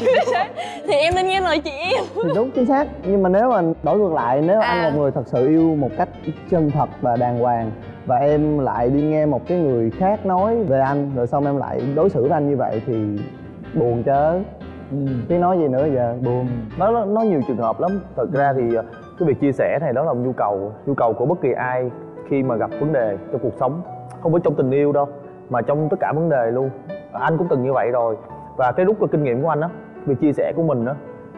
Thì 0.87 0.93
em 0.93 1.15
nên 1.15 1.27
nghe 1.27 1.41
lời 1.41 1.59
chị 1.59 1.71
em. 1.71 2.03
Thì 2.15 2.29
đúng 2.35 2.51
chính 2.51 2.65
xác. 2.65 2.87
Nhưng 3.03 3.23
mà 3.23 3.29
nếu 3.29 3.49
mà 3.49 3.61
đổi 3.83 3.97
ngược 3.99 4.13
lại 4.13 4.41
nếu 4.41 4.59
À. 4.59 4.67
anh 4.67 4.81
là 4.83 4.89
một 4.89 4.99
người 4.99 5.11
thật 5.11 5.23
sự 5.25 5.47
yêu 5.47 5.75
một 5.75 5.89
cách 5.97 6.09
chân 6.51 6.71
thật 6.71 6.89
và 7.01 7.15
đàng 7.15 7.39
hoàng 7.39 7.71
và 8.09 8.15
em 8.15 8.59
lại 8.59 8.89
đi 8.89 9.01
nghe 9.01 9.25
một 9.25 9.41
cái 9.47 9.59
người 9.59 9.89
khác 9.89 10.25
nói 10.25 10.63
về 10.63 10.79
anh 10.79 11.11
rồi 11.15 11.27
xong 11.27 11.45
em 11.45 11.57
lại 11.57 11.81
đối 11.95 12.09
xử 12.09 12.21
với 12.21 12.31
anh 12.31 12.49
như 12.49 12.57
vậy 12.57 12.81
thì 12.85 13.19
buồn 13.79 14.03
chớ. 14.03 14.39
Chứ 15.29 15.37
nói 15.37 15.57
gì 15.57 15.67
nữa 15.67 15.87
giờ? 15.93 16.15
Buồn. 16.25 16.47
Nó 16.77 16.91
nó, 16.91 17.05
nó 17.05 17.21
nhiều 17.21 17.41
trường 17.47 17.57
hợp 17.57 17.79
lắm. 17.79 17.91
Thật 18.15 18.31
ra 18.33 18.53
thì 18.53 18.75
ờ, 18.75 18.83
cái 19.19 19.27
việc 19.27 19.39
chia 19.39 19.51
sẻ 19.51 19.77
này 19.81 19.93
đó 19.93 20.03
là 20.03 20.13
một 20.13 20.19
nhu 20.23 20.31
cầu 20.31 20.71
nhu 20.85 20.93
cầu 20.93 21.13
của 21.13 21.25
bất 21.25 21.41
kỳ 21.41 21.51
ai 21.51 21.91
khi 22.29 22.43
mà 22.43 22.55
gặp 22.55 22.69
vấn 22.79 22.93
đề 22.93 23.17
trong 23.31 23.41
cuộc 23.41 23.53
sống. 23.59 23.81
Không 24.21 24.31
phải 24.31 24.41
trong 24.43 24.55
tình 24.55 24.71
yêu 24.71 24.91
đâu 24.91 25.07
mà 25.49 25.61
trong 25.61 25.89
tất 25.89 25.97
cả 25.99 26.13
vấn 26.15 26.29
đề 26.29 26.51
luôn. 26.51 26.69
Anh 27.11 27.37
cũng 27.37 27.47
từng 27.49 27.63
như 27.63 27.73
vậy 27.73 27.91
rồi. 27.91 28.15
Và 28.57 28.71
cái 28.71 28.85
rút 28.85 28.97
kinh 29.11 29.23
nghiệm 29.23 29.41
của 29.41 29.49
anh 29.49 29.61
á 29.61 29.69
việc 30.05 30.19
chia 30.21 30.33
sẻ 30.33 30.53
của 30.55 30.63
mình 30.63 30.85
á 30.85 30.95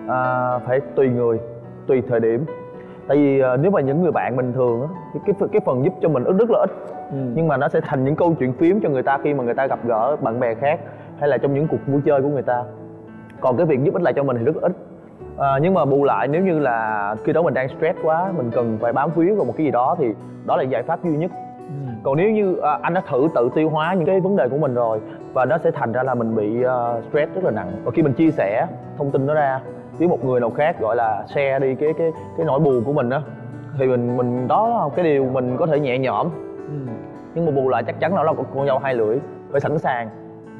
à, 0.08 0.58
phải 0.60 0.80
tùy 0.96 1.10
người 1.10 1.40
tùy 1.88 2.01
thời 2.10 2.20
điểm 2.20 2.46
tại 3.08 3.17
vì 3.17 3.39
à, 3.39 3.58
nếu 3.58 3.72
mà 3.72 3.81
những 3.81 4.01
người 4.01 4.12
bạn 4.12 4.38
bình 4.38 4.53
thường 4.53 4.81
á 4.81 4.88
cái, 5.13 5.36
cái 5.39 5.50
cái 5.51 5.62
phần 5.65 5.84
giúp 5.84 5.93
cho 6.01 6.10
mình 6.10 6.24
rất 6.24 6.34
rất 6.39 6.50
là 6.50 6.60
ít. 6.60 6.70
Nhưng 7.36 7.48
mà 7.48 7.58
nó 7.58 7.70
sẽ 7.70 7.81
thành 7.81 8.03
những 8.03 8.15
câu 8.15 8.36
chuyện 8.39 8.53
phím 8.53 8.79
cho 8.84 8.89
người 8.89 9.03
ta 9.03 9.17
khi 9.24 9.34
mà 9.34 9.43
người 9.43 9.53
ta 9.53 9.67
gặp 9.67 9.79
gỡ 9.86 10.15
bạn 10.22 10.39
bè 10.39 10.53
khác 10.53 10.79
hay 11.20 11.29
là 11.29 11.38
trong 11.38 11.53
những 11.53 11.67
cuộc 11.67 11.77
vui 11.88 12.01
chơi 12.05 12.22
của 12.22 12.27
người 12.27 12.41
ta. 12.41 12.63
Còn 13.39 13.58
cái 13.58 13.65
việc 13.65 13.84
giúp 13.84 13.93
ích 13.93 14.03
lại 14.03 14.13
cho 14.13 14.24
mình 14.24 14.38
thì 14.39 14.46
rất 14.46 14.55
ít. 14.62 14.72
À, 15.38 15.60
nhưng 15.62 15.74
mà 15.74 15.86
bù 15.86 16.03
lại 16.03 16.27
nếu 16.27 16.41
như 16.41 16.60
là 16.60 17.15
khi 17.24 17.34
đó 17.34 17.41
mình 17.41 17.53
đang 17.53 17.70
stress 17.70 18.00
quá 18.03 18.31
mình 18.38 18.51
cần 18.51 18.77
phải 18.81 18.93
bám 18.93 19.10
víu 19.15 19.36
vào 19.36 19.46
một 19.46 19.53
cái 19.58 19.65
gì 19.65 19.72
đó 19.72 19.96
thì 20.00 20.13
đó 20.46 20.58
là 20.58 20.63
giải 20.63 20.84
pháp 20.84 21.03
duy 21.03 21.17
nhất. 21.17 21.31
Còn 22.03 22.17
nếu 22.17 22.31
như 22.31 22.55
à, 22.55 22.79
anh 22.81 22.93
đã 22.93 23.01
thử 23.10 23.27
tự 23.36 23.50
tiêu 23.55 23.70
hóa 23.70 23.93
những 23.93 24.05
cái 24.05 24.20
vấn 24.20 24.36
đề 24.36 24.50
của 24.50 24.58
mình 24.58 24.74
rồi 24.74 25.00
và 25.34 25.46
nó 25.46 25.58
sẽ 25.58 25.72
thành 25.72 25.91
ra 25.91 26.03
là 26.03 26.13
mình 26.13 26.36
bị 26.36 26.63
à, 26.63 27.01
stress 27.10 27.34
rất 27.36 27.43
là 27.43 27.51
nặng. 27.51 27.72
Và 27.84 27.91
khi 27.91 28.01
mình 28.01 28.13
chia 28.13 28.31
sẻ 28.31 28.67
thông 28.98 29.12
tin 29.12 29.27
đó 29.27 29.34
ra 29.34 29.60
với 30.01 30.08
một 30.08 30.25
người 30.25 30.39
nào 30.39 30.50
khác 30.50 30.79
gọi 30.79 30.96
là 30.96 31.24
share 31.27 31.60
đi 31.60 31.75
cái 31.75 31.93
cái 31.98 32.12
cái 32.38 32.46
nỗi 32.46 32.60
buồn 32.60 32.84
của 32.84 32.93
mình 32.93 33.10
á. 33.10 33.22
Thì 33.77 33.88
mình 33.88 34.17
mình 34.17 34.48
đó 34.48 34.67
là 34.67 34.96
cái 34.96 35.05
điều 35.05 35.25
mình 35.25 35.58
có 35.58 35.65
thể 35.65 35.79
nhẹ 35.79 35.98
nhõm. 35.98 36.29
Nhưng 37.36 37.46
mà 37.46 37.51
bù 37.51 37.70
lại 37.70 37.84
chắc 37.84 38.00
chắn 38.00 38.15
nó 38.15 38.24
là 38.24 38.34
con 38.55 38.67
dao 38.67 38.79
hai 38.79 38.93
lưỡi 38.93 39.17
phải 39.51 39.62
sẵn 39.62 39.79
sàng. 39.79 40.10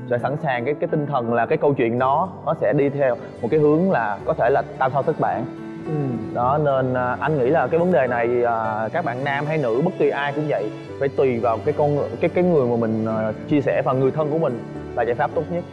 Phải 0.10 0.20
sẵn 0.20 0.38
sàng 0.38 0.66
cái 0.66 0.74
cái 0.74 0.88
tinh 0.88 1.06
thần 1.06 1.34
là 1.34 1.46
cái 1.46 1.58
câu 1.58 1.74
chuyện 1.74 2.00
đó 2.00 2.30
nó 2.46 2.54
sẽ 2.54 2.74
đi 2.74 2.90
theo 2.90 3.16
một 3.42 3.48
cái 3.52 3.60
hướng 3.60 3.92
là 3.92 4.18
có 4.26 4.34
thể 4.34 4.50
là 4.50 4.64
tam 4.78 4.92
sao 4.92 5.04
thất 5.04 5.20
bản 5.20 5.46
đó 6.34 6.60
nên 6.64 6.94
à, 6.94 7.18
anh 7.20 7.40
nghĩ 7.40 7.50
là 7.50 7.68
cái 7.68 7.80
vấn 7.80 7.92
đề 7.92 8.08
này 8.08 8.44
à, 8.44 8.90
các 8.94 9.06
bạn 9.06 9.24
nam 9.24 9.46
hay 9.46 9.58
nữ 9.58 9.82
bất 9.86 9.94
kỳ 10.00 10.10
ai 10.10 10.34
cũng 10.36 10.44
vậy 10.48 10.72
phải 11.00 11.10
tùy 11.10 11.40
vào 11.40 11.58
cái 11.66 11.74
con 11.78 11.98
cái 12.22 12.30
cái 12.30 12.44
người 12.44 12.68
mà 12.68 12.76
mình 12.76 13.06
à, 13.06 13.32
chia 13.48 13.62
sẻ 13.62 13.82
và 13.86 13.94
người 13.94 14.12
thân 14.12 14.30
của 14.32 14.38
mình 14.38 14.60
là 14.96 15.04
giải 15.04 15.16
pháp 15.16 15.32
tốt 15.36 15.44
nhất 15.52 15.64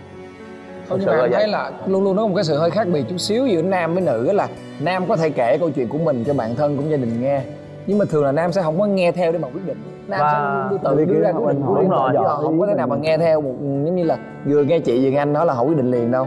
Thật 0.88 0.97
nhưng 0.99 1.07
mà 1.07 1.12
là 1.12 1.23
em 1.23 1.30
vậy. 1.30 1.40
thấy 1.40 1.49
là 1.49 1.71
luôn 1.87 2.04
luôn 2.04 2.16
có 2.16 2.26
một 2.26 2.35
cái 2.35 2.45
sự 2.45 2.59
hơi 2.59 2.71
khác 2.71 2.87
biệt 2.92 3.04
chút 3.09 3.18
xíu 3.18 3.47
giữa 3.47 3.62
nam 3.62 3.95
với 3.95 4.02
nữ 4.02 4.33
là 4.33 4.49
nam 4.80 5.04
có 5.09 5.16
thể 5.16 5.30
kể 5.30 5.59
câu 5.59 5.71
chuyện 5.71 5.88
của 5.88 5.99
mình 5.99 6.25
cho 6.26 6.35
bạn 6.35 6.54
thân 6.54 6.76
cũng 6.76 6.90
gia 6.90 6.97
đình 6.97 7.21
nghe 7.21 7.42
nhưng 7.87 7.99
mà 7.99 8.04
thường 8.11 8.25
là 8.25 8.33
nam 8.33 8.52
sẽ 8.52 8.62
không 8.62 8.78
có 8.78 8.87
nghe 8.87 9.12
theo 9.12 9.33
để 9.33 9.38
mà 9.38 9.49
quyết 9.49 9.66
định. 9.66 9.76
Nam 10.09 10.21
Và 10.21 10.68
sẽ 10.71 10.76
đưa 10.76 10.90
tự 10.90 11.04
đưa 11.04 11.21
ra 11.21 11.33
quyết 11.33 11.49
định 11.49 11.62
của 11.66 11.75
đúng 11.75 11.90
riêng 11.90 11.90
chứ 12.09 12.14
giỏi 12.14 12.25
họ 12.28 12.37
không 12.37 12.61
có 12.61 12.66
thể 12.66 12.75
nào 12.75 12.87
mà 12.87 12.97
nghe 12.97 13.18
theo 13.18 13.40
một 13.40 13.54
giống 13.61 13.97
như 13.97 14.04
là 14.04 14.16
vừa 14.45 14.64
nghe 14.64 14.78
chị 14.78 15.04
vừa 15.04 15.11
nghe 15.11 15.18
anh 15.18 15.33
nói 15.33 15.47
là 15.47 15.54
họ 15.54 15.62
quyết 15.62 15.76
định 15.76 15.90
liền 15.90 16.11
đâu. 16.11 16.26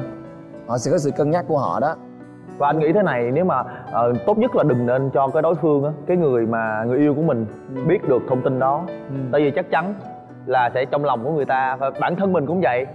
Họ 0.67 0.77
sẽ 0.77 0.91
có 0.91 0.97
sự 0.97 1.11
cân 1.11 1.31
nhắc 1.31 1.45
của 1.47 1.57
họ 1.57 1.79
đó. 1.79 1.95
Và 2.57 2.67
anh 2.67 2.79
nghĩ 2.79 2.93
thế 2.93 3.01
này 3.01 3.31
nếu 3.33 3.45
mà 3.45 3.63
ờ, 3.91 4.13
tốt 4.25 4.37
nhất 4.37 4.55
là 4.55 4.63
đừng 4.63 4.85
nên 4.85 5.09
cho 5.13 5.27
cái 5.27 5.41
đối 5.41 5.55
phương 5.55 5.83
á 5.83 5.91
cái 6.07 6.17
người 6.17 6.45
mà 6.45 6.83
người 6.87 6.97
yêu 6.97 7.13
của 7.13 7.21
mình 7.21 7.45
biết 7.87 8.09
được 8.09 8.21
thông 8.29 8.41
tin 8.41 8.59
đó. 8.59 8.83
Tại 9.31 9.41
vì 9.41 9.51
chắc 9.51 9.71
chắn 9.71 9.93
là 10.45 10.69
sẽ 10.73 10.85
trong 10.85 11.05
lòng 11.05 11.23
của 11.23 11.31
người 11.31 11.45
ta 11.45 11.75
và 11.79 11.91
bản 11.99 12.15
thân 12.15 12.33
mình 12.33 12.45
cũng 12.45 12.61
vậy 12.61 12.85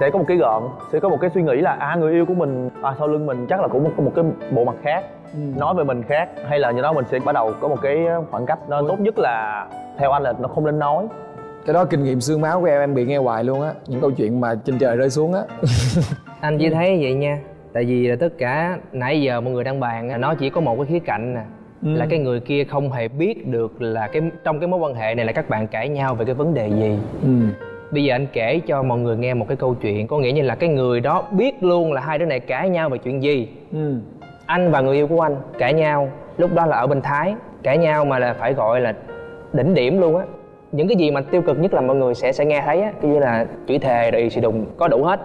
sẽ 0.00 0.10
có 0.10 0.18
một 0.18 0.24
cái 0.28 0.36
gợn 0.36 0.62
sẽ 0.92 1.00
có 1.00 1.08
một 1.08 1.18
cái 1.20 1.30
suy 1.34 1.42
nghĩ 1.42 1.56
là 1.56 1.76
à 1.80 1.96
người 2.00 2.12
yêu 2.12 2.26
của 2.26 2.34
mình 2.34 2.70
à 2.82 2.94
sau 2.98 3.08
lưng 3.08 3.26
mình 3.26 3.46
chắc 3.48 3.60
là 3.60 3.68
cũng 3.68 3.92
có 3.96 4.02
một 4.02 4.12
cái 4.14 4.24
bộ 4.52 4.64
mặt 4.64 4.76
khác 4.82 5.04
nói 5.34 5.74
về 5.74 5.84
mình 5.84 6.02
khác 6.02 6.28
hay 6.48 6.58
là 6.58 6.70
như 6.70 6.82
đó 6.82 6.92
mình 6.92 7.04
sẽ 7.10 7.18
bắt 7.18 7.32
đầu 7.32 7.52
có 7.60 7.68
một 7.68 7.76
cái 7.82 8.06
khoảng 8.30 8.46
cách. 8.46 8.58
Nên 8.68 8.84
tốt 8.88 9.00
nhất 9.00 9.18
là 9.18 9.66
theo 9.98 10.10
anh 10.10 10.22
là 10.22 10.32
nó 10.40 10.48
không 10.48 10.66
nên 10.66 10.78
nói. 10.78 11.06
Cái 11.66 11.74
đó 11.74 11.84
kinh 11.84 12.04
nghiệm 12.04 12.20
xương 12.20 12.40
máu 12.40 12.60
của 12.60 12.66
em 12.66 12.80
em 12.80 12.94
bị 12.94 13.04
nghe 13.04 13.16
hoài 13.16 13.44
luôn 13.44 13.62
á 13.62 13.72
những 13.86 14.00
câu 14.00 14.10
chuyện 14.10 14.40
mà 14.40 14.54
trên 14.64 14.78
trời 14.78 14.96
rơi 14.96 15.10
xuống 15.10 15.34
á. 15.34 15.42
Anh 16.40 16.58
chỉ 16.58 16.70
thấy 16.70 16.98
vậy 17.02 17.14
nha 17.14 17.38
tại 17.72 17.84
vì 17.84 18.06
là 18.06 18.16
tất 18.20 18.28
cả 18.38 18.78
nãy 18.92 19.22
giờ 19.22 19.40
mọi 19.40 19.52
người 19.52 19.64
đang 19.64 19.80
bàn 19.80 20.08
á, 20.08 20.16
nó 20.16 20.34
chỉ 20.34 20.50
có 20.50 20.60
một 20.60 20.76
cái 20.76 20.86
khía 20.86 20.98
cạnh 20.98 21.34
nè 21.34 21.42
là 21.82 22.06
cái 22.10 22.18
người 22.18 22.40
kia 22.40 22.64
không 22.64 22.92
hề 22.92 23.08
biết 23.08 23.46
được 23.46 23.82
là 23.82 24.06
cái 24.06 24.22
trong 24.44 24.60
cái 24.60 24.68
mối 24.68 24.80
quan 24.80 24.94
hệ 24.94 25.14
này 25.14 25.26
là 25.26 25.32
các 25.32 25.48
bạn 25.48 25.66
cãi 25.66 25.88
nhau 25.88 26.14
về 26.14 26.24
cái 26.24 26.34
vấn 26.34 26.54
đề 26.54 26.68
gì. 26.68 26.98
Ừ. 27.22 27.28
bây 27.94 28.04
giờ 28.04 28.14
anh 28.14 28.26
kể 28.32 28.60
cho 28.66 28.82
mọi 28.82 28.98
người 28.98 29.16
nghe 29.16 29.34
một 29.34 29.48
cái 29.48 29.56
câu 29.56 29.74
chuyện 29.74 30.06
có 30.06 30.18
nghĩa 30.18 30.32
như 30.32 30.42
là 30.42 30.54
cái 30.54 30.68
người 30.68 31.00
đó 31.00 31.24
biết 31.30 31.62
luôn 31.62 31.92
là 31.92 32.00
hai 32.00 32.18
đứa 32.18 32.26
này 32.26 32.40
cãi 32.40 32.68
nhau 32.68 32.88
về 32.88 32.98
chuyện 32.98 33.22
gì. 33.22 33.48
Ừ. 33.72 33.98
anh 34.46 34.70
và 34.70 34.80
người 34.80 34.96
yêu 34.96 35.06
của 35.06 35.20
anh 35.20 35.36
cãi 35.58 35.72
nhau 35.72 36.10
lúc 36.36 36.54
đó 36.54 36.66
là 36.66 36.76
ở 36.76 36.86
bên 36.86 37.00
thái 37.02 37.34
cãi 37.62 37.78
nhau 37.78 38.04
mà 38.04 38.18
là 38.18 38.32
phải 38.32 38.54
gọi 38.54 38.80
là 38.80 38.94
đỉnh 39.52 39.74
điểm 39.74 40.00
luôn 40.00 40.16
á. 40.16 40.24
Những 40.72 40.88
cái 40.88 40.96
gì 40.96 41.10
mà 41.10 41.20
tiêu 41.20 41.42
cực 41.42 41.58
nhất 41.58 41.74
là 41.74 41.80
mọi 41.80 41.96
người 41.96 42.14
sẽ 42.14 42.32
sẽ 42.32 42.44
nghe 42.44 42.62
thấy 42.66 42.82
á 42.82 42.92
kiểu 43.00 43.10
như 43.10 43.18
là 43.18 43.46
chửi 43.68 43.78
thề 43.78 44.10
rồi 44.10 44.30
xì 44.30 44.40
đùng 44.40 44.66
có 44.76 44.88
đủ 44.88 45.04
hết. 45.04 45.20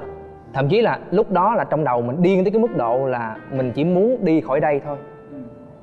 Thậm 0.53 0.69
chí 0.69 0.81
là 0.81 0.99
lúc 1.11 1.31
đó 1.31 1.55
là 1.55 1.63
trong 1.63 1.83
đầu 1.83 2.01
mình 2.01 2.21
điên 2.21 2.43
tới 2.43 2.51
cái 2.51 2.61
mức 2.61 2.77
độ 2.77 3.05
là 3.07 3.35
mình 3.51 3.71
chỉ 3.71 3.83
muốn 3.83 4.17
đi 4.25 4.41
khỏi 4.41 4.59
đây 4.59 4.81
thôi. 4.85 4.97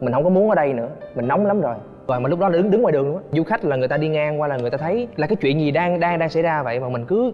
Mình 0.01 0.13
không 0.13 0.25
có 0.25 0.31
muốn 0.31 0.49
ở 0.49 0.55
đây 0.55 0.73
nữa 0.73 0.89
mình 1.15 1.29
nóng 1.29 1.47
lắm 1.47 1.61
rồi 1.61 1.75
rồi 2.07 2.21
mà 2.21 2.29
lúc 2.29 2.39
đó 2.39 2.49
là 2.49 2.57
đứng 2.57 2.71
đứng 2.71 2.83
ngoài 2.83 2.93
đường 2.93 3.07
luôn 3.07 3.17
á. 3.17 3.23
Du 3.33 3.45
khách 3.45 3.65
là 3.65 3.77
người 3.77 3.89
ta 3.89 3.97
đi 3.97 4.09
ngang 4.09 4.41
qua 4.41 4.49
là 4.49 4.57
người 4.57 4.71
ta 4.71 4.79
thấy 4.79 5.09
là 5.17 5.27
cái 5.27 5.37
chuyện 5.37 5.61
gì 5.61 5.71
đang 5.71 6.01
đang 6.01 6.19
đang 6.19 6.31
xảy 6.31 6.43
ra 6.43 6.63
vậy 6.63 6.81
mà 6.81 6.89
mình 6.89 7.05
cứ, 7.05 7.33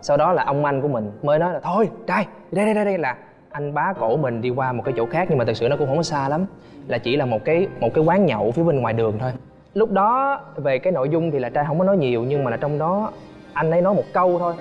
sau 0.00 0.16
đó 0.16 0.32
là 0.32 0.44
ông 0.44 0.64
anh 0.64 0.82
của 0.82 0.88
mình 0.88 1.10
mới 1.22 1.38
nói 1.38 1.52
là, 1.52 1.60
thôi, 1.60 1.88
trai, 2.06 2.26
đây 2.50 2.64
đây 2.64 2.74
đây 2.74 2.84
đây 2.84 2.98
là 2.98 3.16
anh 3.50 3.74
bá 3.74 3.92
cổ 4.00 4.16
mình 4.16 4.40
đi 4.40 4.50
qua 4.50 4.72
một 4.72 4.82
cái 4.84 4.94
chỗ 4.96 5.06
khác. 5.06 5.26
Nhưng 5.28 5.38
mà 5.38 5.44
thực 5.44 5.56
sự 5.56 5.68
nó 5.68 5.76
cũng 5.76 5.86
không 5.86 5.96
có 5.96 6.02
xa 6.02 6.28
lắm, 6.28 6.46
là 6.88 6.98
chỉ 6.98 7.16
là 7.16 7.24
một 7.24 7.44
cái 7.44 7.68
một 7.80 7.94
cái 7.94 8.04
quán 8.04 8.26
nhậu 8.26 8.52
phía 8.52 8.62
bên 8.62 8.80
ngoài 8.80 8.94
đường 8.94 9.18
thôi. 9.20 9.32
Lúc 9.74 9.90
đó 9.90 10.40
về 10.56 10.78
cái 10.78 10.92
nội 10.92 11.08
dung 11.08 11.30
thì 11.30 11.38
là 11.38 11.48
trai 11.48 11.64
không 11.64 11.78
có 11.78 11.84
nói 11.84 11.96
nhiều, 11.96 12.24
nhưng 12.28 12.44
mà 12.44 12.50
là 12.50 12.56
trong 12.56 12.78
đó 12.78 13.12
anh 13.52 13.70
ấy 13.70 13.82
nói 13.82 13.94
một 13.94 14.04
câu 14.12 14.38
thôi, 14.38 14.54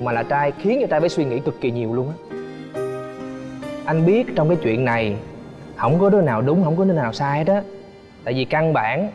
mà 0.00 0.12
là 0.12 0.22
trai 0.22 0.52
khiến 0.52 0.78
cho 0.80 0.86
trai 0.86 1.00
phải 1.00 1.08
suy 1.08 1.24
nghĩ 1.24 1.38
cực 1.38 1.60
kỳ 1.60 1.70
nhiều 1.70 1.94
luôn 1.94 2.08
á. 2.08 2.14
Anh 3.84 4.06
biết 4.06 4.26
trong 4.36 4.48
cái 4.48 4.58
chuyện 4.62 4.84
này 4.84 5.16
không 5.76 5.98
có 5.98 6.10
đứa 6.10 6.20
nào 6.20 6.42
đúng, 6.42 6.64
không 6.64 6.76
có 6.76 6.84
đứa 6.84 6.92
nào 6.92 7.12
sai 7.12 7.38
hết 7.38 7.46
á 7.46 7.62
tại 8.26 8.34
vì 8.34 8.44
căn 8.44 8.72
bản 8.72 9.08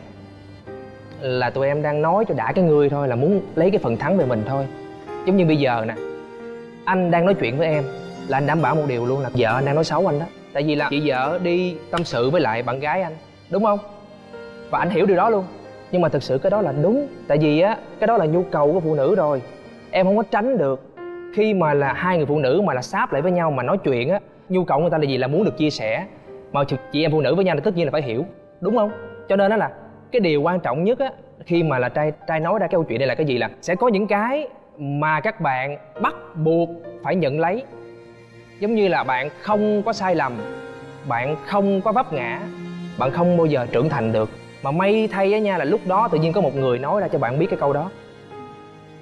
là 1.20 1.50
tụi 1.50 1.66
em 1.66 1.82
đang 1.82 2.02
nói 2.02 2.24
cho 2.28 2.34
đã 2.34 2.52
cái 2.52 2.64
người 2.64 2.88
thôi, 2.88 3.08
là 3.08 3.16
muốn 3.16 3.40
lấy 3.54 3.70
cái 3.70 3.78
phần 3.78 3.96
thắng 3.96 4.18
về 4.18 4.24
mình 4.24 4.42
thôi. 4.46 4.66
Giống 5.26 5.36
như 5.36 5.46
bây 5.46 5.56
giờ 5.56 5.84
nè, 5.88 5.94
anh 6.84 7.10
đang 7.10 7.24
nói 7.24 7.34
chuyện 7.34 7.58
với 7.58 7.66
em 7.66 7.84
là 8.28 8.36
anh 8.36 8.46
đảm 8.46 8.62
bảo 8.62 8.74
một 8.74 8.82
điều 8.88 9.06
luôn 9.06 9.20
là 9.20 9.30
vợ 9.34 9.54
anh 9.54 9.64
đang 9.64 9.74
nói 9.74 9.84
xấu 9.84 10.06
anh 10.06 10.18
đó. 10.18 10.26
Tại 10.52 10.62
vì 10.62 10.74
là 10.74 10.86
chị 10.90 11.02
vợ 11.04 11.38
đi 11.42 11.76
tâm 11.90 12.04
sự 12.04 12.30
với 12.30 12.40
lại 12.40 12.62
bạn 12.62 12.80
gái 12.80 13.02
anh, 13.02 13.12
đúng 13.50 13.64
không? 13.64 13.78
Và 14.70 14.78
anh 14.78 14.90
hiểu 14.90 15.06
điều 15.06 15.16
đó 15.16 15.30
luôn. 15.30 15.44
Nhưng 15.90 16.02
mà 16.02 16.08
thực 16.08 16.22
sự 16.22 16.38
cái 16.38 16.50
đó 16.50 16.62
là 16.62 16.72
đúng. 16.82 17.08
Tại 17.28 17.38
vì 17.38 17.60
á, 17.60 17.76
cái 18.00 18.06
đó 18.06 18.16
là 18.16 18.26
nhu 18.26 18.42
cầu 18.42 18.72
của 18.72 18.80
phụ 18.80 18.94
nữ 18.94 19.14
rồi. 19.14 19.42
Em 19.90 20.06
không 20.06 20.16
có 20.16 20.22
tránh 20.30 20.58
được 20.58 20.82
khi 21.34 21.54
mà 21.54 21.74
là 21.74 21.92
hai 21.92 22.16
người 22.16 22.26
phụ 22.26 22.38
nữ 22.38 22.60
mà 22.64 22.74
là 22.74 22.82
sáp 22.82 23.12
lại 23.12 23.22
với 23.22 23.32
nhau 23.32 23.50
mà 23.50 23.62
nói 23.62 23.78
chuyện 23.78 24.08
á, 24.08 24.20
nhu 24.48 24.64
cầu 24.64 24.80
người 24.80 24.90
ta 24.90 24.98
là 24.98 25.04
gì? 25.04 25.16
Là 25.16 25.26
muốn 25.26 25.44
được 25.44 25.58
chia 25.58 25.70
sẻ. 25.70 26.04
Mà 26.52 26.64
chị 26.92 27.04
em 27.04 27.10
phụ 27.10 27.20
nữ 27.20 27.34
với 27.34 27.44
nhau 27.44 27.56
thì 27.56 27.62
tất 27.64 27.76
nhiên 27.76 27.86
là 27.86 27.90
phải 27.90 28.02
hiểu 28.02 28.24
đúng 28.62 28.76
không? 28.76 28.90
Cho 29.28 29.36
nên 29.36 29.50
đó 29.50 29.56
là 29.56 29.70
cái 30.12 30.20
điều 30.20 30.42
quan 30.42 30.60
trọng 30.60 30.84
nhất 30.84 30.98
á, 30.98 31.10
khi 31.46 31.62
mà 31.62 31.78
là 31.78 31.88
trai 31.88 32.12
trai 32.28 32.40
nói 32.40 32.58
ra 32.58 32.66
cái 32.66 32.72
câu 32.72 32.84
chuyện 32.84 32.98
này 32.98 33.08
là 33.08 33.14
cái 33.14 33.26
gì 33.26 33.38
là 33.38 33.50
sẽ 33.60 33.74
có 33.74 33.88
những 33.88 34.06
cái 34.06 34.48
mà 34.78 35.20
các 35.20 35.40
bạn 35.40 35.76
bắt 36.02 36.14
buộc 36.44 36.68
phải 37.02 37.16
nhận 37.16 37.40
lấy. 37.40 37.62
Giống 38.60 38.74
như 38.74 38.88
là 38.88 39.04
bạn 39.04 39.28
không 39.40 39.82
có 39.82 39.92
sai 39.92 40.14
lầm, 40.14 40.32
bạn 41.08 41.36
không 41.46 41.80
có 41.80 41.92
vấp 41.92 42.12
ngã, 42.12 42.40
bạn 42.98 43.10
không 43.10 43.36
bao 43.36 43.46
giờ 43.46 43.66
trưởng 43.72 43.88
thành 43.88 44.12
được. 44.12 44.30
Mà 44.62 44.70
may 44.70 45.08
thay 45.12 45.32
á 45.32 45.38
nha 45.38 45.58
là 45.58 45.64
lúc 45.64 45.80
đó 45.86 46.08
tự 46.12 46.18
nhiên 46.18 46.32
có 46.32 46.40
một 46.40 46.56
người 46.56 46.78
nói 46.78 47.00
ra 47.00 47.08
cho 47.08 47.18
bạn 47.18 47.38
biết 47.38 47.46
cái 47.50 47.58
câu 47.58 47.72
đó. 47.72 47.90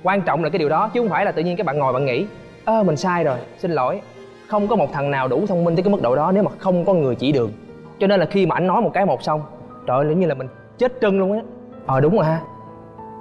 Quan 0.02 0.22
trọng 0.22 0.44
là 0.44 0.50
cái 0.50 0.58
điều 0.58 0.68
đó, 0.68 0.90
chứ 0.94 1.00
không 1.00 1.08
phải 1.08 1.24
là 1.24 1.32
tự 1.32 1.42
nhiên 1.42 1.56
các 1.56 1.66
bạn 1.66 1.78
ngồi 1.78 1.92
bạn 1.92 2.04
nghĩ, 2.04 2.26
ơ, 2.64 2.82
mình 2.82 2.96
sai 2.96 3.24
rồi, 3.24 3.38
xin 3.58 3.70
lỗi. 3.70 4.00
Không 4.46 4.68
có 4.68 4.76
một 4.76 4.92
thằng 4.92 5.10
nào 5.10 5.28
đủ 5.28 5.46
thông 5.46 5.64
minh 5.64 5.76
tới 5.76 5.82
cái 5.82 5.92
mức 5.92 6.02
độ 6.02 6.16
đó 6.16 6.32
nếu 6.32 6.42
mà 6.42 6.50
không 6.58 6.84
có 6.84 6.94
người 6.94 7.14
chỉ 7.14 7.32
đường 7.32 7.52
cho 8.00 8.06
nên 8.06 8.20
là 8.20 8.26
khi 8.26 8.46
mà 8.46 8.54
anh 8.54 8.66
nói 8.66 8.82
một 8.82 8.90
cái 8.94 9.06
một 9.06 9.22
xong 9.22 9.42
trời 9.86 10.06
ơi 10.06 10.14
như 10.14 10.26
là 10.26 10.34
mình 10.34 10.48
chết 10.78 10.92
trân 11.00 11.18
luôn 11.18 11.32
á. 11.32 11.40
Ờ 11.86 12.00
đúng 12.00 12.16
rồi 12.16 12.24
ha. 12.24 12.40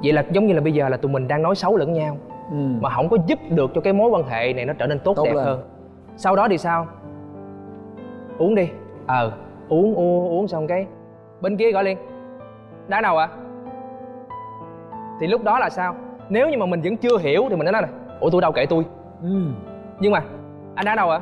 Vậy 0.04 0.14
là 0.14 0.24
giống 0.32 0.48
như 0.48 0.54
là 0.54 0.62
bây 0.62 0.74
giờ 0.74 0.90
là 0.90 0.98
tụi 0.98 1.12
mình 1.12 1.28
đang 1.28 1.42
nói 1.42 1.56
xấu 1.56 1.78
lẫn 1.78 1.94
nhau 1.94 2.18
ừ. 2.52 2.58
mà 2.82 2.90
không 2.90 3.10
có 3.10 3.18
giúp 3.28 3.40
được 3.50 3.72
cho 3.76 3.82
cái 3.82 3.94
mối 3.94 4.10
quan 4.10 4.24
hệ 4.24 4.54
này 4.54 4.66
nó 4.66 4.74
trở 4.74 4.88
nên 4.88 5.00
tốt, 5.00 5.14
Tốt 5.16 5.24
đẹp 5.24 5.34
lên. 5.34 5.46
hơn. 5.46 5.62
Sau 6.18 6.36
đó 6.36 6.48
thì 6.50 6.58
sao? 6.58 6.88
Uống 8.38 8.56
đi. 8.56 8.70
Ờ 9.08 9.32
uống 9.70 9.96
uống 9.96 10.30
uống 10.30 10.48
xong 10.48 10.68
cái 10.68 10.86
bên 11.42 11.58
kia 11.58 11.72
gọi 11.72 11.84
liền. 11.84 11.98
Đã 12.88 13.02
đâu 13.02 13.18
ạ? 13.18 13.30
Thì 15.20 15.28
lúc 15.28 15.44
đó 15.44 15.60
là 15.60 15.70
sao? 15.70 15.96
Nếu 16.30 16.50
như 16.50 16.58
mà 16.58 16.66
mình 16.66 16.82
vẫn 16.82 16.98
chưa 16.98 17.18
hiểu 17.18 17.46
thì 17.50 17.56
mình 17.56 17.66
nói 17.66 17.82
là 17.82 17.88
ủa 18.20 18.30
tôi 18.30 18.42
đâu 18.42 18.52
kể 18.52 18.66
tôi. 18.66 18.86
Ừ. 19.24 19.42
nhưng 20.00 20.12
mà 20.12 20.24
anh 20.76 20.86
đã 20.86 20.96
đâu 20.96 21.10
ạ? 21.10 21.20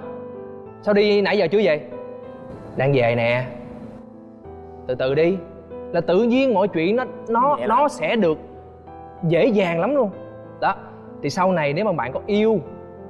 Sao 0.81 0.93
đi 0.93 1.21
nãy 1.21 1.37
giờ 1.37 1.47
chưa 1.47 1.61
về 1.63 1.89
đang 2.77 2.93
về 2.93 3.15
nè. 3.15 3.45
Từ 4.87 4.95
từ 4.95 5.15
đi 5.15 5.37
là 5.91 6.01
tự 6.01 6.23
nhiên 6.23 6.53
mọi 6.53 6.67
chuyện 6.67 6.95
nó 6.95 7.03
nó 7.29 7.57
nó 7.67 7.87
sẽ 7.87 8.15
được 8.15 8.37
dễ 9.27 9.45
dàng 9.45 9.79
lắm 9.79 9.95
luôn. 9.95 10.09
Đó 10.61 10.75
thì 11.23 11.29
sau 11.29 11.51
này 11.51 11.73
nếu 11.73 11.85
mà 11.85 11.91
bạn 11.91 12.11
có 12.13 12.19
yêu 12.25 12.59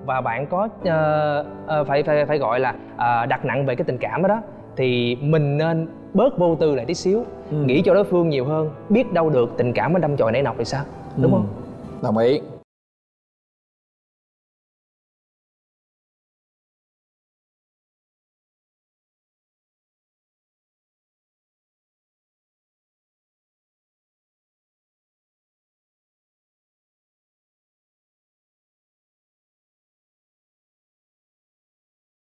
và 0.06 0.22
bạn 0.22 0.48
có 0.48 0.68
ờ, 0.86 1.46
ờ, 1.68 1.84
phải 1.84 2.04
phải 2.04 2.26
phải 2.26 2.38
gọi 2.38 2.60
là 2.60 2.76
ờ, 2.98 3.26
đặt 3.26 3.46
nặng 3.46 3.66
về 3.66 3.76
cái 3.76 3.86
tình 3.86 3.98
cảm 3.98 4.22
đó 4.22 4.28
đó 4.28 4.42
thì 4.76 5.18
mình 5.22 5.58
nên 5.58 5.88
bớt 6.14 6.38
vô 6.38 6.56
tư 6.56 6.76
lại 6.76 6.86
tí 6.86 6.94
xíu 6.94 7.24
Ừ. 7.52 7.58
nghĩ 7.66 7.82
cho 7.86 7.94
đối 7.94 8.04
phương 8.04 8.30
nhiều 8.30 8.46
hơn 8.46 8.70
biết 8.90 9.14
đâu 9.14 9.30
được 9.30 9.58
tình 9.58 9.74
cảm 9.74 9.94
nó 9.94 10.00
đâm 10.00 10.18
chồi 10.18 10.32
nảy 10.32 10.42
nọc 10.42 10.56
thì 10.58 10.66
sao 10.66 10.84
đúng 11.18 11.32
Ừ. 11.34 11.38
không? 11.38 11.46
Đồng 12.04 12.18
ý 12.18 12.42